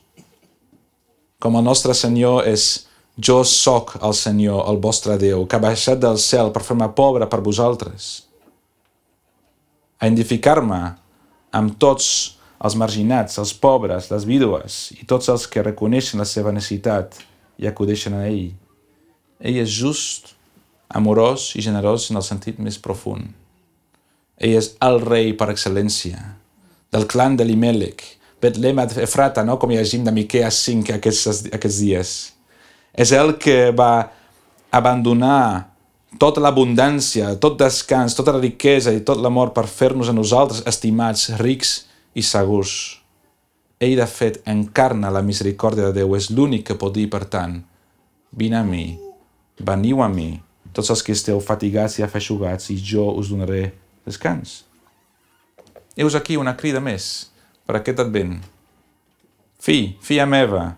Com 1.40 1.56
el 1.56 1.64
nostre 1.64 1.96
Senyor 1.96 2.44
és 2.48 2.86
jo 3.16 3.42
sóc 3.44 3.96
el 4.02 4.14
Senyor, 4.14 4.64
el 4.70 4.78
vostre 4.80 5.18
Déu, 5.20 5.46
que 5.46 5.56
ha 5.56 5.62
baixat 5.62 6.00
del 6.00 6.18
cel 6.18 6.52
per 6.52 6.62
fer-me 6.64 6.88
pobre 6.96 7.28
per 7.28 7.42
vosaltres. 7.44 8.24
A 10.00 10.08
identificar-me 10.08 10.80
amb 11.52 11.76
tots 11.78 12.38
els 12.62 12.76
marginats, 12.78 13.38
els 13.38 13.52
pobres, 13.52 14.08
les 14.10 14.24
vídues 14.24 14.92
i 14.96 15.04
tots 15.06 15.28
els 15.28 15.46
que 15.50 15.64
reconeixen 15.66 16.22
la 16.22 16.28
seva 16.28 16.54
necessitat 16.54 17.18
i 17.58 17.68
acudeixen 17.68 18.16
a 18.16 18.24
ell. 18.30 18.52
Ell 19.42 19.58
és 19.62 19.70
just 19.70 20.34
amorós 20.88 21.52
i 21.58 21.64
generós 21.64 22.08
en 22.10 22.20
el 22.20 22.26
sentit 22.26 22.58
més 22.62 22.78
profund. 22.78 23.28
Ell 24.38 24.56
és 24.58 24.72
el 24.82 25.00
rei 25.02 25.32
per 25.38 25.50
excel·lència, 25.52 26.18
del 26.92 27.06
clan 27.10 27.36
de 27.36 27.46
l'Imelec, 27.46 28.02
Betlem 28.42 28.80
Efrata, 28.82 29.44
no? 29.46 29.58
com 29.58 29.70
llegim 29.70 30.02
de 30.04 30.12
Miquea 30.14 30.50
5 30.50 30.96
aquests, 30.96 31.44
aquests 31.54 31.78
dies. 31.78 32.14
És 32.92 33.12
el 33.16 33.36
que 33.40 33.70
va 33.72 34.10
abandonar 34.72 35.72
tota 36.20 36.42
l'abundància, 36.44 37.34
tot 37.40 37.58
descans, 37.60 38.16
tota 38.16 38.34
la 38.36 38.42
riquesa 38.42 38.92
i 38.92 39.00
tot 39.04 39.20
l'amor 39.20 39.52
per 39.56 39.64
fer-nos 39.68 40.10
a 40.10 40.16
nosaltres 40.16 40.64
estimats, 40.68 41.30
rics 41.40 41.86
i 42.14 42.24
segurs. 42.24 42.98
Ell, 43.82 43.96
de 43.98 44.06
fet, 44.06 44.40
encarna 44.46 45.10
la 45.10 45.24
misericòrdia 45.24 45.88
de 45.88 46.02
Déu. 46.02 46.14
És 46.14 46.30
l'únic 46.30 46.68
que 46.68 46.78
pot 46.78 46.92
dir, 46.94 47.08
per 47.10 47.24
tant, 47.26 47.56
vine 48.30 48.60
a 48.60 48.64
mi, 48.66 48.84
veniu 49.58 50.02
a 50.04 50.08
mi, 50.12 50.36
tots 50.72 50.92
els 50.92 51.02
que 51.02 51.16
esteu 51.16 51.40
fatigats 51.42 51.98
i 51.98 52.04
afeixugats, 52.06 52.70
i 52.70 52.78
jo 52.78 53.08
us 53.18 53.32
donaré 53.32 53.72
descans. 54.06 54.62
Heus 55.96 56.14
aquí 56.16 56.38
una 56.40 56.54
crida 56.56 56.80
més 56.80 57.32
per 57.66 57.80
aquest 57.80 58.00
advent. 58.04 58.38
Fi, 59.62 59.96
filla 60.02 60.24
meva, 60.26 60.76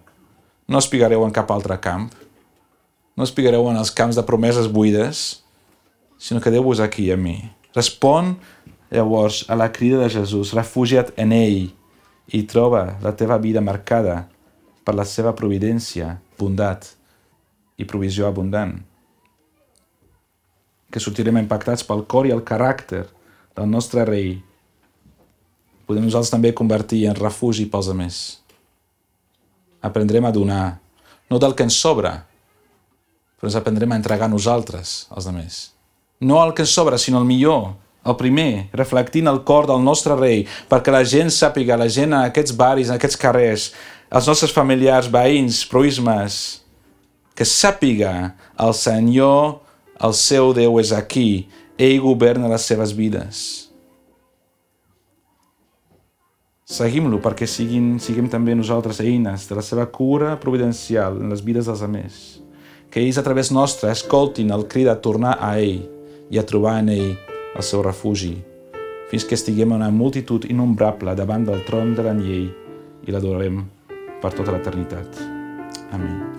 no 0.68 0.80
espigareu 0.80 1.24
en 1.26 1.34
cap 1.34 1.50
altre 1.54 1.78
camp, 1.80 2.10
no 3.14 3.26
espigareu 3.26 3.68
en 3.70 3.78
els 3.78 3.92
camps 3.94 4.16
de 4.18 4.24
promeses 4.26 4.70
buides, 4.70 5.44
sinó 6.18 6.40
que 6.40 6.50
Déu 6.50 6.64
vos 6.64 6.80
aquí 6.80 7.10
a 7.12 7.16
mi. 7.16 7.36
Respon 7.74 8.36
llavors 8.90 9.44
a 9.50 9.56
la 9.58 9.70
crida 9.72 9.98
de 9.98 10.10
Jesús, 10.10 10.54
refugia't 10.54 11.12
en 11.16 11.34
ell 11.34 11.70
i 12.32 12.42
troba 12.48 12.96
la 13.02 13.14
teva 13.18 13.38
vida 13.38 13.60
marcada 13.60 14.24
per 14.84 14.94
la 14.94 15.04
seva 15.04 15.34
providència, 15.36 16.18
bondat 16.38 16.94
i 17.76 17.84
provisió 17.84 18.26
abundant. 18.26 18.78
que 20.94 21.02
sortirem 21.02 21.40
impactats 21.40 21.82
pel 21.82 22.04
cor 22.06 22.28
i 22.28 22.30
el 22.30 22.44
caràcter 22.46 23.00
del 23.58 23.66
nostre 23.66 24.04
rei, 24.06 24.36
podem 25.90 26.06
nosaltres 26.06 26.30
també 26.30 26.52
convertir 26.54 27.00
en 27.10 27.18
refugi 27.18 27.66
pels 27.66 27.88
altres. 27.90 28.43
Aprendrem 29.84 30.24
a 30.24 30.32
donar, 30.32 30.80
no 31.28 31.40
del 31.40 31.54
que 31.54 31.66
ens 31.66 31.76
sobra, 31.76 32.16
però 33.36 33.50
ens 33.50 33.58
aprendrem 33.60 33.92
a 33.92 33.98
entregar 34.00 34.30
nosaltres 34.32 35.04
als 35.12 35.28
altres. 35.28 35.62
No 36.24 36.38
el 36.40 36.54
que 36.56 36.64
ens 36.64 36.72
sobra, 36.72 36.96
sinó 36.98 37.20
el 37.20 37.28
millor, 37.28 37.74
el 38.04 38.16
primer, 38.20 38.68
reflectint 38.72 39.28
el 39.28 39.42
cor 39.48 39.68
del 39.68 39.82
nostre 39.84 40.16
rei, 40.16 40.44
perquè 40.68 40.92
la 40.92 41.04
gent 41.08 41.32
sàpiga, 41.32 41.76
la 41.80 41.88
gent 41.88 42.12
en 42.12 42.22
aquests 42.22 42.54
barris, 42.56 42.88
en 42.88 42.98
aquests 42.98 43.20
carrers, 43.20 43.70
els 44.14 44.28
nostres 44.30 44.52
familiars, 44.54 45.10
veïns, 45.12 45.64
proismes, 45.68 46.40
que 47.34 47.44
sàpiga 47.48 48.34
el 48.60 48.74
Senyor, 48.78 49.58
el 50.04 50.14
seu 50.14 50.52
Déu 50.56 50.78
és 50.80 50.92
aquí, 50.94 51.48
ell 51.76 52.00
governa 52.04 52.50
les 52.52 52.66
seves 52.68 52.92
vides. 52.94 53.63
Seguim-lo 56.64 57.18
perquè 57.20 57.44
siguin, 57.44 57.98
siguem 58.00 58.30
també 58.32 58.54
nosaltres 58.56 59.02
eines 59.04 59.44
de 59.50 59.56
la 59.58 59.62
seva 59.62 59.84
cura 59.92 60.38
providencial 60.40 61.18
en 61.20 61.28
les 61.28 61.42
vides 61.44 61.68
dels 61.68 61.82
altres. 61.84 62.16
Que 62.88 63.02
ells 63.02 63.18
a 63.20 63.24
través 63.26 63.50
nostre 63.52 63.90
escoltin 63.92 64.52
el 64.54 64.64
crit 64.70 64.88
a 64.88 64.96
tornar 64.96 65.36
a 65.44 65.58
ell 65.60 65.82
i 66.32 66.40
a 66.40 66.46
trobar 66.48 66.78
en 66.80 66.88
ell 66.94 67.10
el 67.54 67.66
seu 67.68 67.82
refugi, 67.84 68.32
fins 69.10 69.26
que 69.28 69.36
estiguem 69.36 69.74
una 69.76 69.90
multitud 69.92 70.46
innombrable 70.48 71.12
davant 71.18 71.44
del 71.44 71.60
tron 71.68 71.92
de 71.98 72.06
la 72.06 72.16
llei 72.16 72.48
i 73.04 73.12
l'adorem 73.12 73.60
per 74.22 74.32
tota 74.32 74.56
l'eternitat. 74.56 75.20
Amén. 75.92 76.33